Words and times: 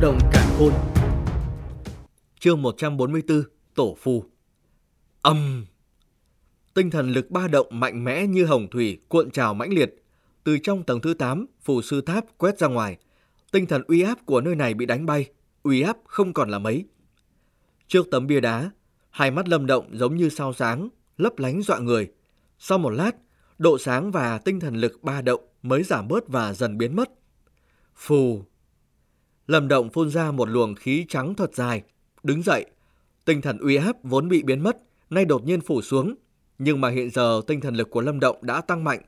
động 0.00 0.18
cản 0.32 0.48
khôn. 0.58 0.72
Chương 2.40 2.62
144 2.62 3.42
Tổ 3.74 3.96
phù 4.00 4.24
Âm 5.22 5.66
Tinh 6.74 6.90
thần 6.90 7.12
lực 7.12 7.30
ba 7.30 7.48
động 7.48 7.66
mạnh 7.70 8.04
mẽ 8.04 8.26
như 8.26 8.44
hồng 8.44 8.66
thủy 8.70 8.98
cuộn 9.08 9.30
trào 9.30 9.54
mãnh 9.54 9.72
liệt. 9.72 10.04
Từ 10.44 10.58
trong 10.58 10.82
tầng 10.82 11.00
thứ 11.00 11.14
8, 11.14 11.46
phù 11.62 11.82
sư 11.82 12.00
tháp 12.00 12.24
quét 12.38 12.58
ra 12.58 12.68
ngoài. 12.68 12.96
Tinh 13.52 13.66
thần 13.66 13.82
uy 13.86 14.02
áp 14.02 14.18
của 14.26 14.40
nơi 14.40 14.54
này 14.54 14.74
bị 14.74 14.86
đánh 14.86 15.06
bay, 15.06 15.26
uy 15.62 15.80
áp 15.80 15.96
không 16.04 16.32
còn 16.32 16.50
là 16.50 16.58
mấy. 16.58 16.84
Trước 17.88 18.06
tấm 18.10 18.26
bia 18.26 18.40
đá, 18.40 18.70
hai 19.10 19.30
mắt 19.30 19.48
lâm 19.48 19.66
động 19.66 19.88
giống 19.92 20.16
như 20.16 20.28
sao 20.28 20.52
sáng, 20.52 20.88
lấp 21.16 21.38
lánh 21.38 21.62
dọa 21.62 21.78
người. 21.78 22.10
Sau 22.58 22.78
một 22.78 22.90
lát, 22.90 23.10
độ 23.58 23.78
sáng 23.78 24.10
và 24.10 24.38
tinh 24.38 24.60
thần 24.60 24.74
lực 24.74 25.02
ba 25.02 25.22
động 25.22 25.40
mới 25.62 25.82
giảm 25.82 26.08
bớt 26.08 26.28
và 26.28 26.52
dần 26.52 26.78
biến 26.78 26.96
mất. 26.96 27.10
Phù. 27.94 28.44
Lâm 29.46 29.68
động 29.68 29.90
phun 29.90 30.10
ra 30.10 30.30
một 30.30 30.48
luồng 30.48 30.74
khí 30.74 31.06
trắng 31.08 31.34
thật 31.34 31.54
dài, 31.54 31.82
đứng 32.22 32.42
dậy. 32.42 32.66
Tinh 33.24 33.40
thần 33.40 33.58
uy 33.58 33.76
áp 33.76 33.96
vốn 34.02 34.28
bị 34.28 34.42
biến 34.42 34.60
mất, 34.60 34.76
nay 35.10 35.24
đột 35.24 35.44
nhiên 35.44 35.60
phủ 35.60 35.82
xuống. 35.82 36.14
Nhưng 36.58 36.80
mà 36.80 36.88
hiện 36.88 37.10
giờ 37.10 37.40
tinh 37.46 37.60
thần 37.60 37.74
lực 37.74 37.90
của 37.90 38.00
Lâm 38.00 38.20
Động 38.20 38.36
đã 38.42 38.60
tăng 38.60 38.84
mạnh. 38.84 39.00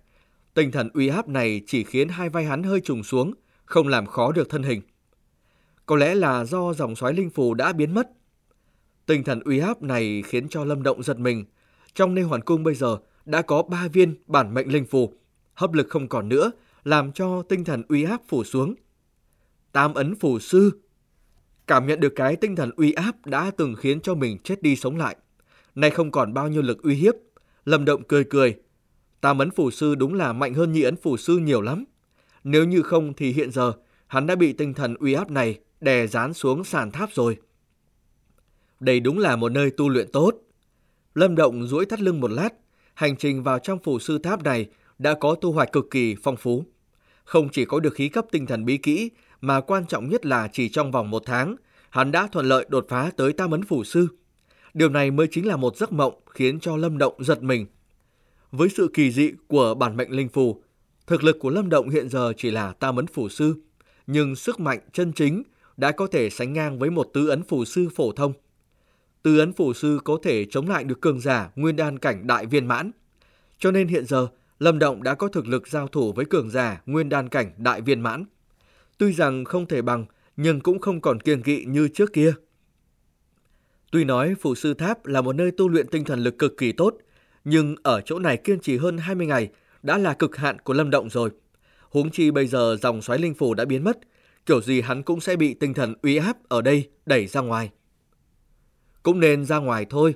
Tinh 0.55 0.71
thần 0.71 0.89
uy 0.95 1.09
áp 1.09 1.29
này 1.29 1.61
chỉ 1.67 1.85
khiến 1.85 2.09
hai 2.09 2.29
vai 2.29 2.45
hắn 2.45 2.63
hơi 2.63 2.81
trùng 2.81 3.05
xuống, 3.05 3.35
không 3.65 3.89
làm 3.89 4.07
khó 4.07 4.33
được 4.33 4.51
thân 4.51 4.63
hình. 4.63 4.83
Có 5.87 5.97
lẽ 5.97 6.15
là 6.15 6.45
do 6.45 6.73
dòng 6.73 6.97
xoáy 6.97 7.13
linh 7.15 7.31
phù 7.31 7.55
đã 7.55 7.73
biến 7.73 7.95
mất. 7.95 8.11
Tinh 9.07 9.25
thần 9.25 9.41
uy 9.41 9.59
áp 9.59 9.83
này 9.83 10.23
khiến 10.27 10.49
cho 10.49 10.65
Lâm 10.65 10.83
Động 10.83 11.03
giật 11.03 11.19
mình. 11.19 11.45
Trong 11.95 12.15
nơi 12.15 12.25
hoàn 12.25 12.41
cung 12.41 12.65
bây 12.65 12.75
giờ 12.75 12.99
đã 13.25 13.43
có 13.43 13.63
ba 13.63 13.89
viên 13.89 14.15
bản 14.27 14.55
mệnh 14.55 14.73
linh 14.73 14.87
phù. 14.87 15.13
Hấp 15.55 15.73
lực 15.73 15.87
không 15.91 16.09
còn 16.09 16.29
nữa, 16.29 16.51
làm 16.85 17.13
cho 17.13 17.43
tinh 17.43 17.65
thần 17.65 17.83
uy 17.89 18.05
áp 18.05 18.21
phủ 18.29 18.45
xuống. 18.45 18.75
Tam 19.77 19.95
ấn 19.95 20.15
phù 20.15 20.39
sư 20.39 20.71
Cảm 21.67 21.87
nhận 21.87 22.01
được 22.01 22.13
cái 22.17 22.37
tinh 22.37 22.57
thần 22.57 22.71
uy 22.77 22.93
áp 22.93 23.27
đã 23.27 23.51
từng 23.57 23.75
khiến 23.75 24.01
cho 24.01 24.15
mình 24.15 24.39
chết 24.39 24.63
đi 24.63 24.77
sống 24.77 24.97
lại. 24.97 25.17
Nay 25.75 25.91
không 25.91 26.11
còn 26.11 26.35
bao 26.35 26.49
nhiêu 26.49 26.63
lực 26.63 26.83
uy 26.83 26.95
hiếp. 26.95 27.15
Lâm 27.65 27.85
Động 27.85 28.03
cười 28.09 28.25
cười. 28.25 28.55
Tam 29.21 29.39
ấn 29.39 29.51
phù 29.51 29.71
sư 29.71 29.95
đúng 29.95 30.15
là 30.15 30.33
mạnh 30.33 30.55
hơn 30.55 30.73
nhị 30.73 30.83
ấn 30.83 30.97
phù 30.97 31.17
sư 31.17 31.39
nhiều 31.39 31.61
lắm. 31.61 31.85
Nếu 32.45 32.65
như 32.65 32.83
không 32.83 33.15
thì 33.15 33.33
hiện 33.33 33.51
giờ 33.51 33.73
hắn 34.07 34.27
đã 34.27 34.35
bị 34.35 34.53
tinh 34.53 34.75
thần 34.75 34.95
uy 34.95 35.13
áp 35.13 35.31
này 35.31 35.59
đè 35.81 36.07
dán 36.07 36.35
xuống 36.35 36.65
sàn 36.65 36.91
tháp 36.91 37.13
rồi. 37.13 37.37
Đây 38.81 39.01
đúng 39.01 39.19
là 39.19 39.37
một 39.37 39.53
nơi 39.53 39.71
tu 39.71 39.89
luyện 39.89 40.13
tốt. 40.13 40.35
Lâm 41.15 41.35
Động 41.35 41.67
duỗi 41.67 41.87
thắt 41.87 42.01
lưng 42.01 42.21
một 42.21 42.31
lát, 42.31 42.51
hành 42.95 43.17
trình 43.17 43.43
vào 43.43 43.59
trong 43.59 43.79
phủ 43.79 43.99
sư 43.99 44.19
tháp 44.19 44.43
này 44.43 44.67
đã 44.99 45.15
có 45.15 45.35
thu 45.41 45.53
hoạch 45.53 45.73
cực 45.73 45.91
kỳ 45.91 46.17
phong 46.23 46.37
phú. 46.37 46.65
Không 47.25 47.49
chỉ 47.53 47.65
có 47.65 47.81
được 47.81 47.95
khí 47.95 48.09
cấp 48.09 48.27
tinh 48.31 48.47
thần 48.47 48.65
bí 48.65 48.77
kỹ, 48.77 49.11
mà 49.41 49.61
quan 49.61 49.87
trọng 49.87 50.09
nhất 50.09 50.27
là 50.27 50.49
chỉ 50.53 50.69
trong 50.69 50.93
vòng 50.93 51.11
một 51.11 51.23
tháng, 51.27 51.57
hắn 51.91 52.13
đã 52.13 52.29
thuận 52.33 52.47
lợi 52.47 52.67
đột 52.69 52.87
phá 52.89 53.11
tới 53.17 53.33
tam 53.33 53.51
ấn 53.51 53.63
phủ 53.63 53.85
sư. 53.85 54.09
Điều 54.75 54.89
này 54.89 55.11
mới 55.11 55.27
chính 55.31 55.47
là 55.47 55.57
một 55.57 55.77
giấc 55.77 55.93
mộng 55.93 56.15
khiến 56.31 56.61
cho 56.61 56.77
Lâm 56.77 56.99
Động 56.99 57.25
giật 57.25 57.43
mình. 57.43 57.67
Với 58.51 58.69
sự 58.69 58.91
kỳ 58.95 59.11
dị 59.11 59.31
của 59.49 59.75
bản 59.75 59.97
mệnh 59.97 60.11
linh 60.11 60.29
phù, 60.29 60.63
thực 61.07 61.25
lực 61.25 61.37
của 61.41 61.51
Lâm 61.51 61.69
Động 61.69 61.89
hiện 61.89 62.09
giờ 62.09 62.33
chỉ 62.37 62.51
là 62.51 62.73
tam 62.73 62.97
ấn 62.97 63.07
phủ 63.07 63.29
sư, 63.29 63.55
nhưng 64.07 64.37
sức 64.37 64.61
mạnh 64.61 64.79
chân 64.93 65.13
chính 65.13 65.43
đã 65.77 65.93
có 65.93 66.07
thể 66.07 66.31
sánh 66.31 66.53
ngang 66.53 66.79
với 66.79 66.91
một 66.91 67.09
tứ 67.13 67.29
ấn 67.29 67.43
phủ 67.43 67.65
sư 67.65 67.89
phổ 67.97 68.13
thông. 68.13 68.33
Tứ 69.23 69.39
ấn 69.39 69.53
phủ 69.53 69.73
sư 69.73 70.01
có 70.05 70.19
thể 70.23 70.45
chống 70.45 70.69
lại 70.69 70.85
được 70.85 71.01
cường 71.01 71.21
giả 71.21 71.51
nguyên 71.57 71.77
đan 71.77 71.99
cảnh 71.99 72.27
đại 72.27 72.47
viên 72.47 72.67
mãn. 72.67 72.91
Cho 73.59 73.71
nên 73.71 73.89
hiện 73.89 74.05
giờ, 74.07 74.29
Lâm 74.59 74.79
Động 74.79 75.03
đã 75.03 75.15
có 75.15 75.29
thực 75.29 75.47
lực 75.47 75.69
giao 75.69 75.89
thủ 75.89 76.13
với 76.13 76.25
cường 76.25 76.51
giả 76.51 76.83
nguyên 76.87 77.09
đan 77.09 77.29
cảnh 77.29 77.53
đại 77.57 77.81
viên 77.81 78.01
mãn. 78.01 78.25
Tuy 78.99 79.13
rằng 79.13 79.45
không 79.45 79.67
thể 79.67 79.83
bằng, 79.83 80.07
nhưng 80.37 80.61
cũng 80.61 80.79
không 80.79 81.01
còn 81.01 81.21
kiêng 81.21 81.43
kỵ 81.43 81.65
như 81.65 81.89
trước 81.89 82.13
kia. 82.13 82.35
Tuy 83.91 84.05
nói 84.05 84.35
Phủ 84.41 84.55
Sư 84.55 84.75
Tháp 84.75 85.07
là 85.07 85.21
một 85.21 85.33
nơi 85.33 85.51
tu 85.51 85.69
luyện 85.69 85.87
tinh 85.89 86.05
thần 86.05 86.21
lực 86.21 86.39
cực 86.39 86.57
kỳ 86.59 86.73
tốt, 86.73 86.97
nhưng 87.45 87.77
ở 87.83 88.01
chỗ 88.01 88.19
này 88.19 88.37
kiên 88.37 88.61
trì 88.61 88.77
hơn 88.77 88.99
20 88.99 89.27
ngày 89.27 89.49
đã 89.83 89.99
là 89.99 90.15
cực 90.15 90.37
hạn 90.37 90.59
của 90.59 90.73
Lâm 90.73 90.91
Động 90.91 91.11
rồi. 91.11 91.31
Huống 91.91 92.11
chi 92.11 92.31
bây 92.31 92.47
giờ 92.47 92.77
dòng 92.83 93.03
xoáy 93.03 93.19
linh 93.19 93.35
phủ 93.35 93.55
đã 93.55 93.65
biến 93.65 93.85
mất, 93.85 93.99
kiểu 94.47 94.61
gì 94.61 94.81
hắn 94.81 95.03
cũng 95.03 95.21
sẽ 95.21 95.37
bị 95.37 95.55
tinh 95.55 95.75
thần 95.75 95.95
uy 96.03 96.17
áp 96.17 96.37
ở 96.49 96.63
đây 96.63 96.89
đẩy 97.07 97.27
ra 97.27 97.41
ngoài. 97.41 97.71
Cũng 99.03 99.21
nên 99.21 99.45
ra 99.45 99.59
ngoài 99.59 99.87
thôi. 99.91 100.15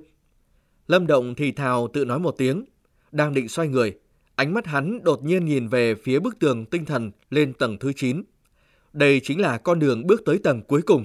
Lâm 0.88 1.06
Động 1.06 1.34
thì 1.34 1.53
thào 1.53 1.88
tự 1.88 2.04
nói 2.04 2.19
một 2.19 2.34
tiếng, 2.38 2.65
đang 3.12 3.34
định 3.34 3.49
xoay 3.49 3.69
người. 3.69 3.99
Ánh 4.34 4.54
mắt 4.54 4.66
hắn 4.66 5.04
đột 5.04 5.25
nhiên 5.25 5.44
nhìn 5.44 5.69
về 5.69 5.94
phía 5.94 6.19
bức 6.19 6.38
tường 6.38 6.66
tinh 6.66 6.84
thần 6.84 7.10
lên 7.31 7.53
tầng 7.53 7.78
thứ 7.78 7.93
9. 7.97 8.22
Đây 8.93 9.21
chính 9.21 9.41
là 9.41 9.59
con 9.59 9.78
đường 9.78 10.06
bước 10.06 10.23
tới 10.25 10.39
tầng 10.39 10.62
cuối 10.62 10.83
cùng. 10.83 11.05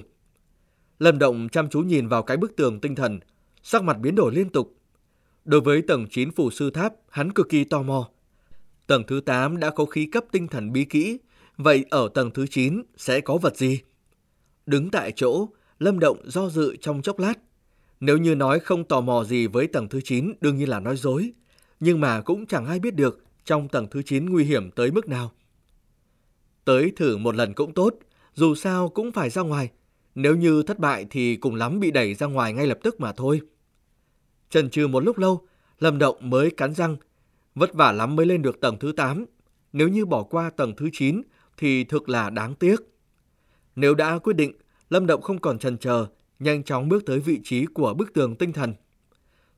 Lâm 0.98 1.18
Động 1.18 1.48
chăm 1.52 1.68
chú 1.68 1.80
nhìn 1.80 2.08
vào 2.08 2.22
cái 2.22 2.36
bức 2.36 2.56
tường 2.56 2.80
tinh 2.80 2.94
thần, 2.94 3.20
sắc 3.62 3.82
mặt 3.82 3.98
biến 3.98 4.14
đổi 4.14 4.34
liên 4.34 4.50
tục. 4.50 4.74
Đối 5.44 5.60
với 5.60 5.82
tầng 5.82 6.06
9 6.10 6.30
phủ 6.30 6.50
sư 6.50 6.70
tháp, 6.70 6.92
hắn 7.08 7.32
cực 7.32 7.48
kỳ 7.48 7.64
tò 7.64 7.82
mò. 7.82 8.08
Tầng 8.86 9.02
thứ 9.06 9.20
8 9.20 9.60
đã 9.60 9.70
có 9.70 9.84
khí 9.84 10.06
cấp 10.06 10.24
tinh 10.32 10.48
thần 10.48 10.72
bí 10.72 10.84
kỹ, 10.84 11.18
vậy 11.56 11.84
ở 11.90 12.08
tầng 12.14 12.30
thứ 12.30 12.46
9 12.46 12.82
sẽ 12.96 13.20
có 13.20 13.36
vật 13.36 13.56
gì? 13.56 13.80
Đứng 14.66 14.90
tại 14.90 15.12
chỗ, 15.16 15.48
Lâm 15.78 15.98
Động 15.98 16.18
do 16.24 16.48
dự 16.48 16.76
trong 16.80 17.02
chốc 17.02 17.18
lát. 17.18 17.34
Nếu 18.00 18.18
như 18.18 18.34
nói 18.34 18.60
không 18.60 18.84
tò 18.84 19.00
mò 19.00 19.24
gì 19.24 19.46
với 19.46 19.66
tầng 19.66 19.88
thứ 19.88 20.00
9 20.04 20.32
đương 20.40 20.56
nhiên 20.56 20.68
là 20.68 20.80
nói 20.80 20.96
dối, 20.96 21.32
nhưng 21.80 22.00
mà 22.00 22.20
cũng 22.20 22.46
chẳng 22.46 22.66
ai 22.66 22.78
biết 22.78 22.94
được 22.94 23.24
trong 23.44 23.68
tầng 23.68 23.86
thứ 23.90 24.02
9 24.02 24.26
nguy 24.30 24.44
hiểm 24.44 24.70
tới 24.70 24.90
mức 24.90 25.08
nào. 25.08 25.32
Tới 26.66 26.92
thử 26.96 27.16
một 27.16 27.34
lần 27.34 27.54
cũng 27.54 27.74
tốt, 27.74 27.94
dù 28.34 28.54
sao 28.54 28.88
cũng 28.88 29.12
phải 29.12 29.30
ra 29.30 29.42
ngoài. 29.42 29.70
Nếu 30.14 30.36
như 30.36 30.62
thất 30.62 30.78
bại 30.78 31.06
thì 31.10 31.36
cùng 31.36 31.54
lắm 31.54 31.80
bị 31.80 31.90
đẩy 31.90 32.14
ra 32.14 32.26
ngoài 32.26 32.52
ngay 32.52 32.66
lập 32.66 32.78
tức 32.82 33.00
mà 33.00 33.12
thôi. 33.12 33.40
Trần 34.50 34.70
trừ 34.70 34.86
một 34.86 35.04
lúc 35.04 35.18
lâu, 35.18 35.46
Lâm 35.78 35.98
Động 35.98 36.16
mới 36.30 36.50
cắn 36.50 36.74
răng. 36.74 36.96
Vất 37.54 37.74
vả 37.74 37.92
lắm 37.92 38.16
mới 38.16 38.26
lên 38.26 38.42
được 38.42 38.60
tầng 38.60 38.76
thứ 38.80 38.92
8. 38.92 39.24
Nếu 39.72 39.88
như 39.88 40.06
bỏ 40.06 40.22
qua 40.22 40.50
tầng 40.50 40.74
thứ 40.76 40.88
9 40.92 41.22
thì 41.56 41.84
thực 41.84 42.08
là 42.08 42.30
đáng 42.30 42.54
tiếc. 42.54 42.76
Nếu 43.76 43.94
đã 43.94 44.18
quyết 44.18 44.36
định, 44.36 44.52
Lâm 44.90 45.06
Động 45.06 45.22
không 45.22 45.38
còn 45.38 45.58
chần 45.58 45.78
chờ, 45.78 46.06
nhanh 46.38 46.64
chóng 46.64 46.88
bước 46.88 47.06
tới 47.06 47.20
vị 47.20 47.40
trí 47.44 47.66
của 47.66 47.94
bức 47.94 48.14
tường 48.14 48.36
tinh 48.36 48.52
thần. 48.52 48.74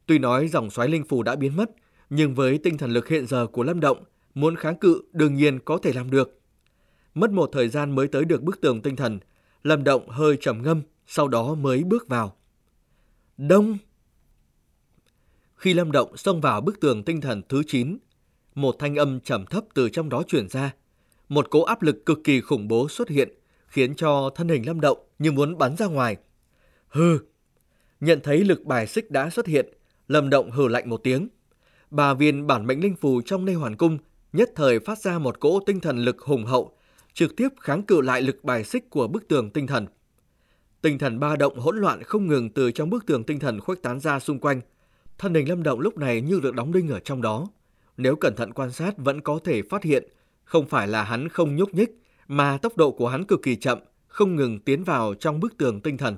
Tuy 0.07 0.19
nói 0.19 0.49
dòng 0.49 0.71
xoáy 0.71 0.89
linh 0.89 1.05
phù 1.05 1.23
đã 1.23 1.37
biến 1.37 1.57
mất, 1.57 1.71
nhưng 2.11 2.35
với 2.35 2.59
tinh 2.59 2.79
thần 2.79 2.91
lực 2.91 3.09
hiện 3.09 3.27
giờ 3.27 3.47
của 3.47 3.63
Lâm 3.63 3.81
Động, 3.81 4.05
muốn 4.35 4.57
kháng 4.57 4.79
cự 4.79 5.03
đương 5.13 5.35
nhiên 5.35 5.59
có 5.59 5.79
thể 5.79 5.93
làm 5.93 6.11
được. 6.11 6.38
Mất 7.19 7.31
một 7.31 7.51
thời 7.53 7.69
gian 7.69 7.95
mới 7.95 8.09
tới 8.09 8.25
được 8.25 8.43
bức 8.43 8.61
tường 8.61 8.83
tinh 8.83 8.97
thần, 8.97 9.19
Lâm 9.63 9.85
Động 9.85 10.09
hơi 10.09 10.37
trầm 10.41 10.63
ngâm, 10.63 10.83
sau 11.07 11.29
đó 11.29 11.55
mới 11.55 11.85
bước 11.85 12.09
vào. 12.09 12.37
Đông! 13.37 13.79
Khi 15.55 15.75
Lâm 15.75 15.93
Động 15.93 16.17
xông 16.17 16.41
vào 16.41 16.61
bức 16.61 16.81
tường 16.81 17.05
tinh 17.05 17.21
thần 17.21 17.43
thứ 17.49 17.63
9, 17.67 17.99
một 18.55 18.77
thanh 18.79 18.97
âm 18.97 19.21
trầm 19.21 19.47
thấp 19.47 19.65
từ 19.75 19.89
trong 19.89 20.09
đó 20.09 20.23
truyền 20.29 20.49
ra. 20.49 20.75
Một 21.29 21.51
cỗ 21.51 21.63
áp 21.63 21.83
lực 21.83 22.07
cực 22.07 22.19
kỳ 22.25 22.41
khủng 22.41 22.69
bố 22.69 22.89
xuất 22.89 23.09
hiện, 23.09 23.29
khiến 23.67 23.95
cho 23.95 24.31
thân 24.35 24.49
hình 24.49 24.67
Lâm 24.67 24.81
Động 24.81 24.99
như 25.19 25.33
muốn 25.33 25.59
bắn 25.59 25.77
ra 25.77 25.87
ngoài. 25.87 26.17
Hừ! 26.89 27.19
Nhận 28.01 28.21
thấy 28.23 28.45
lực 28.45 28.65
bài 28.65 28.87
xích 28.87 29.11
đã 29.11 29.31
xuất 29.31 29.47
hiện, 29.47 29.67
Lâm 30.09 30.31
Động 30.31 30.51
hừ 30.51 30.69
lạnh 30.69 30.89
một 30.89 31.01
tiếng. 31.05 31.29
Bà 31.91 32.15
viên 32.15 32.47
bản 32.47 32.67
mệnh 32.67 32.81
linh 32.81 32.97
phù 32.97 33.21
trong 33.23 33.45
nơi 33.45 33.55
hoàn 33.55 33.77
cung 33.77 33.99
nhất 34.33 34.51
thời 34.55 34.81
phát 34.81 34.99
ra 34.99 35.19
một 35.19 35.41
cỗ 35.41 35.61
tinh 35.67 35.81
thần 35.81 35.99
lực 35.99 36.21
hùng 36.21 36.45
hậu, 36.45 36.78
trực 37.19 37.37
tiếp 37.37 37.49
kháng 37.61 37.83
cự 37.83 38.01
lại 38.01 38.23
lực 38.23 38.45
bài 38.45 38.65
xích 38.65 38.91
của 38.91 39.09
bức 39.09 39.29
tường 39.29 39.51
tinh 39.51 39.67
thần. 39.67 39.87
Tinh 40.83 40.99
thần 40.99 41.21
ba 41.21 41.37
động 41.37 41.59
hỗn 41.59 41.79
loạn 41.79 42.03
không 42.03 42.27
ngừng 42.27 42.51
từ 42.51 42.71
trong 42.71 42.91
bức 42.91 43.07
tường 43.07 43.25
tinh 43.25 43.39
thần 43.39 43.61
khuếch 43.61 43.83
tán 43.83 44.01
ra 44.01 44.19
xung 44.19 44.39
quanh. 44.39 44.61
Thân 45.19 45.35
hình 45.35 45.49
Lâm 45.49 45.63
Động 45.63 45.81
lúc 45.81 45.99
này 45.99 46.21
như 46.21 46.41
được 46.41 46.55
đóng 46.55 46.73
đinh 46.73 46.89
ở 46.89 47.01
trong 47.01 47.23
đó. 47.23 47.49
Nếu 47.97 48.17
cẩn 48.17 48.37
thận 48.37 48.53
quan 48.53 48.73
sát 48.73 48.99
vẫn 48.99 49.21
có 49.21 49.39
thể 49.45 49.63
phát 49.63 49.83
hiện, 49.83 50.09
không 50.45 50.67
phải 50.67 50.89
là 50.89 51.03
hắn 51.03 51.29
không 51.29 51.57
nhúc 51.57 51.75
nhích, 51.75 51.91
mà 52.29 52.59
tốc 52.59 52.77
độ 52.77 52.91
của 52.91 53.09
hắn 53.09 53.25
cực 53.25 53.43
kỳ 53.43 53.57
chậm, 53.57 53.79
không 54.07 54.37
ngừng 54.37 54.61
tiến 54.61 54.85
vào 54.85 55.15
trong 55.15 55.41
bức 55.41 55.59
tường 55.59 55.81
tinh 55.81 55.97
thần. 55.97 56.17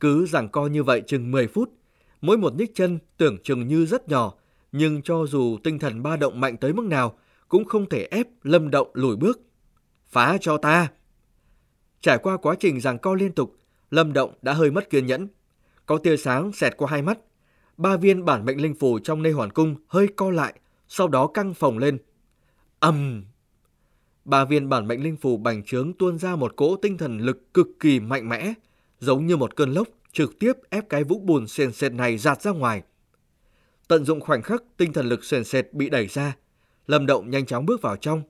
Cứ 0.00 0.26
giằng 0.26 0.48
co 0.48 0.66
như 0.66 0.82
vậy 0.82 1.02
chừng 1.06 1.30
10 1.30 1.46
phút, 1.46 1.72
mỗi 2.20 2.36
một 2.36 2.54
nhích 2.54 2.74
chân 2.74 2.98
tưởng 3.16 3.38
chừng 3.42 3.68
như 3.68 3.86
rất 3.86 4.08
nhỏ, 4.08 4.34
nhưng 4.72 5.02
cho 5.02 5.26
dù 5.26 5.58
tinh 5.64 5.78
thần 5.78 6.02
ba 6.02 6.16
động 6.16 6.40
mạnh 6.40 6.56
tới 6.56 6.72
mức 6.72 6.84
nào, 6.84 7.18
cũng 7.48 7.64
không 7.64 7.88
thể 7.88 8.08
ép 8.10 8.26
Lâm 8.42 8.70
Động 8.70 8.90
lùi 8.94 9.16
bước 9.16 9.40
phá 10.10 10.38
cho 10.40 10.58
ta. 10.58 10.88
Trải 12.00 12.18
qua 12.18 12.36
quá 12.36 12.54
trình 12.60 12.80
giằng 12.80 12.98
co 12.98 13.14
liên 13.14 13.32
tục, 13.32 13.56
Lâm 13.90 14.12
Động 14.12 14.34
đã 14.42 14.52
hơi 14.52 14.70
mất 14.70 14.90
kiên 14.90 15.06
nhẫn. 15.06 15.28
Có 15.86 15.98
tia 15.98 16.16
sáng 16.16 16.52
xẹt 16.52 16.76
qua 16.76 16.88
hai 16.90 17.02
mắt. 17.02 17.18
Ba 17.76 17.96
viên 17.96 18.24
bản 18.24 18.44
mệnh 18.44 18.62
linh 18.62 18.74
phù 18.74 18.98
trong 18.98 19.22
nê 19.22 19.30
hoàn 19.30 19.50
cung 19.50 19.76
hơi 19.86 20.08
co 20.16 20.30
lại, 20.30 20.54
sau 20.88 21.08
đó 21.08 21.26
căng 21.26 21.54
phồng 21.54 21.78
lên. 21.78 21.98
ầm 22.80 23.24
Ba 24.24 24.44
viên 24.44 24.68
bản 24.68 24.88
mệnh 24.88 25.02
linh 25.02 25.16
phù 25.16 25.36
bành 25.36 25.62
trướng 25.62 25.92
tuôn 25.98 26.18
ra 26.18 26.36
một 26.36 26.56
cỗ 26.56 26.76
tinh 26.76 26.98
thần 26.98 27.18
lực 27.18 27.54
cực 27.54 27.68
kỳ 27.80 28.00
mạnh 28.00 28.28
mẽ, 28.28 28.54
giống 29.00 29.26
như 29.26 29.36
một 29.36 29.56
cơn 29.56 29.72
lốc 29.72 29.88
trực 30.12 30.38
tiếp 30.38 30.52
ép 30.70 30.88
cái 30.88 31.04
vũng 31.04 31.26
bùn 31.26 31.46
sền 31.48 31.72
sệt 31.72 31.92
này 31.92 32.18
giạt 32.18 32.42
ra 32.42 32.50
ngoài. 32.50 32.82
Tận 33.88 34.04
dụng 34.04 34.20
khoảnh 34.20 34.42
khắc 34.42 34.62
tinh 34.76 34.92
thần 34.92 35.08
lực 35.08 35.24
sền 35.24 35.44
sệt 35.44 35.72
bị 35.72 35.90
đẩy 35.90 36.06
ra, 36.06 36.36
Lâm 36.86 37.06
Động 37.06 37.30
nhanh 37.30 37.46
chóng 37.46 37.66
bước 37.66 37.82
vào 37.82 37.96
trong, 37.96 38.22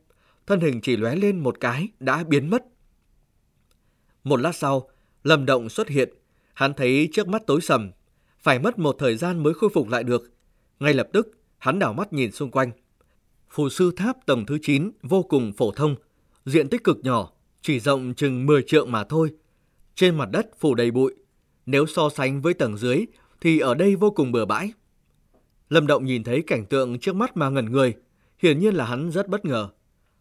thân 0.51 0.61
hình 0.61 0.81
chỉ 0.81 0.97
lóe 0.97 1.17
lên 1.17 1.39
một 1.39 1.61
cái 1.61 1.89
đã 2.01 2.25
biến 2.25 2.51
mất. 2.51 2.65
Một 4.25 4.41
lát 4.41 4.53
sau, 4.53 4.89
Lâm 5.25 5.47
Động 5.47 5.69
xuất 5.69 5.89
hiện, 5.89 6.15
hắn 6.55 6.75
thấy 6.75 7.09
trước 7.13 7.29
mắt 7.29 7.43
tối 7.47 7.61
sầm, 7.61 7.91
phải 8.39 8.59
mất 8.59 8.79
một 8.79 8.97
thời 8.99 9.17
gian 9.17 9.43
mới 9.43 9.55
khôi 9.55 9.71
phục 9.75 9.89
lại 9.89 10.05
được. 10.05 10.33
Ngay 10.81 10.95
lập 10.95 11.09
tức, 11.13 11.39
hắn 11.59 11.79
đảo 11.79 11.93
mắt 11.93 12.13
nhìn 12.13 12.33
xung 12.33 12.51
quanh. 12.51 12.71
Phù 13.51 13.69
sư 13.69 13.93
tháp 13.97 14.27
tầng 14.27 14.47
thứ 14.47 14.59
9 14.63 14.91
vô 15.03 15.23
cùng 15.23 15.53
phổ 15.53 15.71
thông, 15.71 15.97
diện 16.47 16.69
tích 16.69 16.85
cực 16.85 16.99
nhỏ, 17.03 17.33
chỉ 17.63 17.81
rộng 17.81 18.15
chừng 18.15 18.47
10 18.47 18.63
trượng 18.63 18.93
mà 18.93 19.05
thôi. 19.05 19.31
Trên 19.95 20.17
mặt 20.17 20.29
đất 20.33 20.47
phủ 20.59 20.75
đầy 20.75 20.91
bụi. 20.91 21.15
Nếu 21.67 21.87
so 21.87 22.09
sánh 22.09 22.43
với 22.43 22.55
tầng 22.55 22.77
dưới 22.77 23.07
thì 23.41 23.59
ở 23.59 23.75
đây 23.75 23.97
vô 23.97 24.11
cùng 24.11 24.33
bừa 24.33 24.45
bãi. 24.45 24.73
Lâm 25.69 25.87
Động 25.87 26.05
nhìn 26.05 26.25
thấy 26.25 26.43
cảnh 26.47 26.67
tượng 26.67 26.99
trước 26.99 27.17
mắt 27.17 27.37
mà 27.37 27.49
ngẩn 27.49 27.73
người, 27.73 27.95
hiển 28.39 28.59
nhiên 28.59 28.75
là 28.75 28.85
hắn 28.85 29.11
rất 29.11 29.29
bất 29.29 29.45
ngờ. 29.45 29.69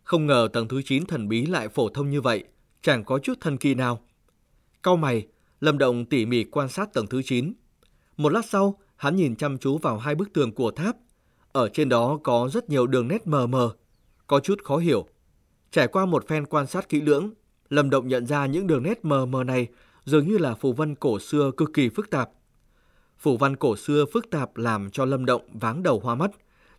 Không 0.09 0.27
ngờ 0.27 0.47
tầng 0.53 0.67
thứ 0.67 0.81
9 0.81 1.06
thần 1.06 1.27
bí 1.27 1.45
lại 1.45 1.69
phổ 1.69 1.89
thông 1.89 2.09
như 2.09 2.21
vậy, 2.21 2.44
chẳng 2.81 3.03
có 3.03 3.19
chút 3.19 3.33
thần 3.41 3.57
kỳ 3.57 3.75
nào. 3.75 4.01
Cau 4.83 4.95
mày, 4.97 5.27
Lâm 5.59 5.77
Động 5.77 6.06
tỉ 6.06 6.25
mỉ 6.25 6.44
quan 6.44 6.69
sát 6.69 6.94
tầng 6.94 7.07
thứ 7.07 7.21
9. 7.21 7.53
Một 8.17 8.29
lát 8.29 8.45
sau, 8.45 8.79
hắn 8.95 9.15
nhìn 9.15 9.35
chăm 9.35 9.57
chú 9.57 9.77
vào 9.77 9.97
hai 9.97 10.15
bức 10.15 10.33
tường 10.33 10.51
của 10.51 10.71
tháp. 10.71 10.95
Ở 11.51 11.69
trên 11.69 11.89
đó 11.89 12.19
có 12.23 12.50
rất 12.53 12.69
nhiều 12.69 12.88
đường 12.88 13.07
nét 13.07 13.27
mờ 13.27 13.47
mờ, 13.47 13.71
có 14.27 14.39
chút 14.39 14.63
khó 14.63 14.77
hiểu. 14.77 15.07
Trải 15.71 15.88
qua 15.88 16.06
một 16.06 16.27
phen 16.27 16.45
quan 16.45 16.67
sát 16.67 16.89
kỹ 16.89 17.01
lưỡng, 17.01 17.29
Lâm 17.69 17.89
Động 17.89 18.07
nhận 18.07 18.25
ra 18.25 18.45
những 18.45 18.67
đường 18.67 18.83
nét 18.83 19.05
mờ 19.05 19.25
mờ 19.25 19.44
này 19.44 19.67
dường 20.05 20.27
như 20.27 20.38
là 20.38 20.55
phù 20.55 20.73
văn 20.73 20.95
cổ 20.95 21.19
xưa 21.19 21.51
cực 21.57 21.73
kỳ 21.73 21.89
phức 21.89 22.09
tạp. 22.09 22.29
Phù 23.19 23.38
văn 23.38 23.55
cổ 23.55 23.75
xưa 23.75 24.05
phức 24.13 24.29
tạp 24.29 24.57
làm 24.57 24.89
cho 24.89 25.05
Lâm 25.05 25.25
Động 25.25 25.41
váng 25.53 25.83
đầu 25.83 26.00
hoa 26.00 26.15
mắt, 26.15 26.31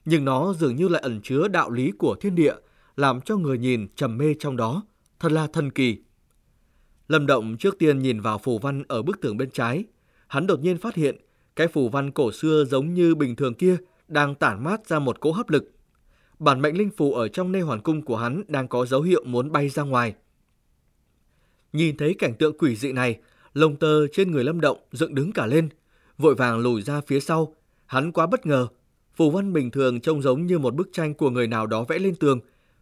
nhưng 0.05 0.25
nó 0.25 0.53
dường 0.53 0.77
như 0.77 0.89
lại 0.89 1.03
ẩn 1.03 1.21
chứa 1.23 1.49
đạo 1.49 1.71
lý 1.71 1.91
của 1.99 2.15
thiên 2.21 2.35
địa, 2.35 2.55
làm 3.01 3.21
cho 3.21 3.37
người 3.37 3.59
nhìn 3.59 3.89
trầm 3.97 4.19
mê 4.19 4.35
trong 4.39 4.57
đó, 4.57 4.83
thật 5.21 5.33
là 5.33 5.47
thần 5.47 5.71
kỳ. 5.71 5.99
Lâm 7.09 7.27
Động 7.27 7.57
trước 7.57 7.79
tiên 7.79 7.99
nhìn 7.99 8.21
vào 8.21 8.39
phù 8.39 8.59
văn 8.59 8.83
ở 8.89 9.03
bức 9.03 9.21
tường 9.21 9.37
bên 9.37 9.51
trái, 9.51 9.85
hắn 10.27 10.47
đột 10.47 10.61
nhiên 10.61 10.79
phát 10.79 10.95
hiện 10.95 11.17
cái 11.57 11.69
phù 11.69 11.89
văn 11.89 12.11
cổ 12.11 12.33
xưa 12.33 12.65
giống 12.65 12.95
như 12.95 13.15
bình 13.15 13.37
thường 13.37 13.55
kia 13.55 13.77
đang 14.09 14.35
tản 14.35 14.65
mát 14.65 14.87
ra 14.87 14.99
một 14.99 15.21
cỗ 15.21 15.33
hấp 15.33 15.51
lực. 15.51 15.71
Bản 16.39 16.63
mệnh 16.63 16.79
linh 16.79 16.91
phù 16.97 17.13
ở 17.13 17.29
trong 17.29 17.53
nê 17.53 17.61
hoàn 17.61 17.81
cung 17.81 18.03
của 18.03 18.17
hắn 18.17 18.43
đang 18.49 18.69
có 18.69 18.87
dấu 18.87 19.03
hiệu 19.03 19.25
muốn 19.25 19.53
bay 19.53 19.69
ra 19.69 19.83
ngoài. 19.83 20.15
Nhìn 21.73 21.97
thấy 21.97 22.15
cảnh 22.15 22.35
tượng 22.35 22.59
quỷ 22.59 22.77
dị 22.77 22.93
này, 22.93 23.21
lông 23.55 23.77
tơ 23.77 24.07
trên 24.07 24.31
người 24.31 24.45
Lâm 24.45 24.61
Động 24.61 24.79
dựng 24.93 25.15
đứng 25.15 25.33
cả 25.33 25.47
lên, 25.47 25.69
vội 26.19 26.35
vàng 26.35 26.59
lùi 26.59 26.83
ra 26.83 27.01
phía 27.07 27.21
sau. 27.21 27.55
Hắn 27.87 28.13
quá 28.13 28.27
bất 28.27 28.47
ngờ, 28.47 28.67
phù 29.15 29.31
văn 29.31 29.53
bình 29.53 29.71
thường 29.71 30.01
trông 30.01 30.23
giống 30.23 30.47
như 30.47 30.59
một 30.59 30.75
bức 30.75 30.89
tranh 30.93 31.15
của 31.15 31.31
người 31.31 31.47
nào 31.47 31.67
đó 31.67 31.85
vẽ 31.85 31.99
lên 31.99 32.15
tường, 32.15 32.41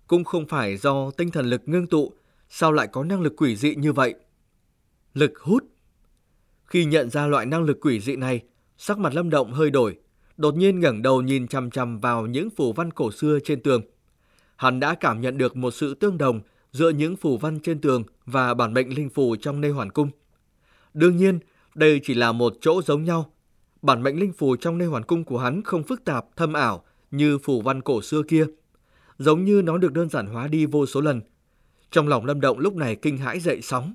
cũng 0.09 0.25
không 0.25 0.47
phải 0.47 0.77
do 0.77 1.11
tinh 1.11 1.31
thần 1.31 1.47
lực 1.47 1.63
ngưng 1.67 1.87
tụ, 1.87 2.13
sao 2.49 2.73
lại 2.73 2.89
có 2.93 3.05
năng 3.05 3.21
lực 3.21 3.35
quỷ 3.37 3.57
dị 3.57 3.75
như 3.75 3.93
vậy? 3.93 4.15
Lực 5.15 5.39
hút. 5.39 5.65
Khi 6.67 6.85
nhận 6.85 7.11
ra 7.11 7.27
loại 7.27 7.47
năng 7.47 7.63
lực 7.63 7.79
quỷ 7.81 8.01
dị 8.01 8.17
này, 8.17 8.41
sắc 8.79 8.99
mặt 8.99 9.15
Lâm 9.15 9.31
Động 9.31 9.53
hơi 9.53 9.71
đổi, 9.71 9.97
đột 10.37 10.57
nhiên 10.57 10.81
ngẩng 10.81 11.03
đầu 11.03 11.23
nhìn 11.23 11.49
chằm 11.49 11.71
chằm 11.71 12.01
vào 12.01 12.27
những 12.27 12.51
phù 12.51 12.73
văn 12.73 12.91
cổ 12.91 13.13
xưa 13.13 13.39
trên 13.45 13.63
tường. 13.63 13.83
Hắn 14.57 14.81
đã 14.81 14.95
cảm 14.95 15.21
nhận 15.21 15.39
được 15.39 15.57
một 15.57 15.71
sự 15.71 15.95
tương 15.95 16.19
đồng 16.19 16.41
giữa 16.73 16.91
những 16.91 17.17
phù 17.17 17.39
văn 17.39 17.61
trên 17.61 17.81
tường 17.81 18.03
và 18.27 18.55
bản 18.55 18.75
mệnh 18.75 18.95
linh 18.95 19.11
phù 19.11 19.37
trong 19.37 19.61
nơi 19.61 19.71
hoàn 19.71 19.91
cung. 19.91 20.11
Đương 20.95 21.17
nhiên, 21.17 21.39
đây 21.75 22.01
chỉ 22.03 22.15
là 22.15 22.33
một 22.33 22.55
chỗ 22.61 22.83
giống 22.83 23.05
nhau. 23.05 23.33
Bản 23.83 24.03
mệnh 24.03 24.21
linh 24.21 24.33
phù 24.33 24.57
trong 24.57 24.79
nơi 24.79 24.89
hoàn 24.89 25.03
cung 25.03 25.25
của 25.25 25.39
hắn 25.39 25.63
không 25.63 25.83
phức 25.83 26.05
tạp, 26.05 26.37
thâm 26.37 26.53
ảo 26.53 26.85
như 27.11 27.39
phù 27.39 27.63
văn 27.63 27.81
cổ 27.81 28.03
xưa 28.03 28.23
kia. 28.29 28.47
Giống 29.19 29.45
như 29.45 29.63
nó 29.63 29.79
được 29.79 29.93
đơn 29.93 30.09
giản 30.09 30.27
hóa 30.27 30.49
đi 30.49 30.67
vô 30.67 30.87
số 30.87 31.01
lần. 31.01 31.21
Trong 31.91 32.09
lòng 32.09 32.25
Lâm 32.25 32.41
Động 32.41 32.59
lúc 32.59 32.77
này 32.77 32.97
kinh 32.97 33.19
hãi 33.19 33.41
dậy 33.41 33.61
sóng. 33.63 33.95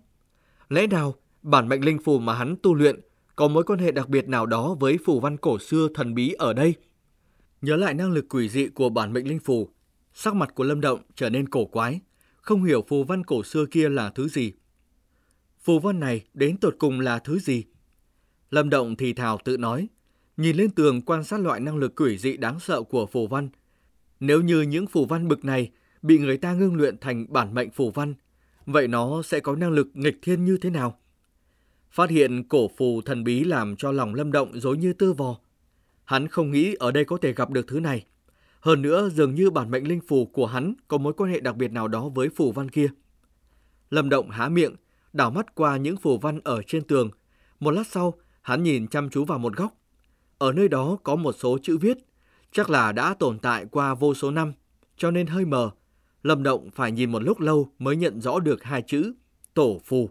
Lẽ 0.69 0.87
nào 0.87 1.15
bản 1.41 1.69
mệnh 1.69 1.85
linh 1.85 1.99
phù 1.99 2.19
mà 2.19 2.33
hắn 2.33 2.55
tu 2.61 2.73
luyện 2.73 2.99
có 3.35 3.47
mối 3.47 3.63
quan 3.63 3.79
hệ 3.79 3.91
đặc 3.91 4.09
biệt 4.09 4.27
nào 4.27 4.45
đó 4.45 4.75
với 4.79 4.97
phù 5.05 5.19
văn 5.19 5.37
cổ 5.37 5.59
xưa 5.59 5.87
thần 5.93 6.13
bí 6.13 6.33
ở 6.33 6.53
đây? 6.53 6.75
Nhớ 7.61 7.75
lại 7.75 7.93
năng 7.93 8.11
lực 8.11 8.25
quỷ 8.29 8.49
dị 8.49 8.67
của 8.67 8.89
bản 8.89 9.13
mệnh 9.13 9.27
linh 9.27 9.39
phù, 9.39 9.69
sắc 10.13 10.35
mặt 10.35 10.55
của 10.55 10.63
Lâm 10.63 10.81
Động 10.81 10.99
trở 11.15 11.29
nên 11.29 11.49
cổ 11.49 11.65
quái, 11.65 11.99
không 12.35 12.63
hiểu 12.63 12.85
phù 12.87 13.03
văn 13.03 13.23
cổ 13.23 13.43
xưa 13.43 13.65
kia 13.65 13.89
là 13.89 14.09
thứ 14.09 14.27
gì. 14.27 14.53
Phù 15.63 15.79
văn 15.79 15.99
này 15.99 16.21
đến 16.33 16.57
tột 16.57 16.75
cùng 16.79 16.99
là 16.99 17.19
thứ 17.19 17.39
gì? 17.39 17.63
Lâm 18.49 18.69
Động 18.69 18.95
thì 18.95 19.13
thào 19.13 19.39
tự 19.43 19.57
nói, 19.57 19.87
nhìn 20.37 20.55
lên 20.55 20.71
tường 20.71 21.01
quan 21.01 21.23
sát 21.23 21.39
loại 21.39 21.59
năng 21.59 21.77
lực 21.77 21.95
quỷ 21.95 22.17
dị 22.17 22.37
đáng 22.37 22.59
sợ 22.59 22.81
của 22.83 23.05
phù 23.05 23.27
văn. 23.27 23.49
Nếu 24.25 24.41
như 24.41 24.61
những 24.61 24.87
phù 24.87 25.05
văn 25.05 25.27
bực 25.27 25.45
này 25.45 25.71
bị 26.01 26.17
người 26.17 26.37
ta 26.37 26.53
ngưng 26.53 26.75
luyện 26.75 26.97
thành 26.97 27.25
bản 27.29 27.53
mệnh 27.53 27.69
phù 27.71 27.91
văn, 27.91 28.13
vậy 28.65 28.87
nó 28.87 29.21
sẽ 29.21 29.39
có 29.39 29.55
năng 29.55 29.71
lực 29.71 29.87
nghịch 29.93 30.19
thiên 30.21 30.45
như 30.45 30.57
thế 30.57 30.69
nào? 30.69 30.99
Phát 31.91 32.09
hiện 32.09 32.43
cổ 32.47 32.69
phù 32.77 33.01
thần 33.01 33.23
bí 33.23 33.43
làm 33.43 33.75
cho 33.75 33.91
lòng 33.91 34.15
Lâm 34.15 34.31
Động 34.31 34.59
dối 34.59 34.77
như 34.77 34.93
tơ 34.93 35.13
vò. 35.13 35.35
Hắn 36.05 36.27
không 36.27 36.51
nghĩ 36.51 36.75
ở 36.79 36.91
đây 36.91 37.05
có 37.05 37.17
thể 37.17 37.33
gặp 37.33 37.49
được 37.49 37.67
thứ 37.67 37.79
này. 37.79 38.05
Hơn 38.59 38.81
nữa, 38.81 39.09
dường 39.09 39.35
như 39.35 39.49
bản 39.49 39.71
mệnh 39.71 39.87
linh 39.87 40.01
phù 40.07 40.25
của 40.25 40.45
hắn 40.45 40.73
có 40.87 40.97
mối 40.97 41.13
quan 41.13 41.31
hệ 41.31 41.39
đặc 41.39 41.55
biệt 41.55 41.71
nào 41.71 41.87
đó 41.87 42.09
với 42.09 42.29
phù 42.29 42.51
văn 42.51 42.69
kia. 42.69 42.87
Lâm 43.89 44.09
Động 44.09 44.29
há 44.29 44.49
miệng, 44.49 44.75
đảo 45.13 45.31
mắt 45.31 45.55
qua 45.55 45.77
những 45.77 45.97
phù 45.97 46.17
văn 46.17 46.39
ở 46.43 46.61
trên 46.67 46.83
tường. 46.83 47.09
Một 47.59 47.71
lát 47.71 47.87
sau, 47.87 48.13
hắn 48.41 48.63
nhìn 48.63 48.87
chăm 48.87 49.09
chú 49.09 49.25
vào 49.25 49.39
một 49.39 49.55
góc. 49.55 49.77
Ở 50.37 50.51
nơi 50.51 50.67
đó 50.67 50.97
có 51.03 51.15
một 51.15 51.35
số 51.39 51.57
chữ 51.63 51.77
viết, 51.77 51.97
chắc 52.53 52.69
là 52.69 52.91
đã 52.91 53.13
tồn 53.19 53.39
tại 53.39 53.65
qua 53.71 53.94
vô 53.94 54.13
số 54.13 54.31
năm, 54.31 54.53
cho 54.97 55.11
nên 55.11 55.27
hơi 55.27 55.45
mờ. 55.45 55.71
Lâm 56.23 56.44
Động 56.44 56.69
phải 56.71 56.91
nhìn 56.91 57.11
một 57.11 57.23
lúc 57.23 57.39
lâu 57.39 57.69
mới 57.79 57.95
nhận 57.95 58.21
rõ 58.21 58.39
được 58.39 58.63
hai 58.63 58.81
chữ, 58.81 59.13
tổ 59.53 59.81
phù. 59.85 60.09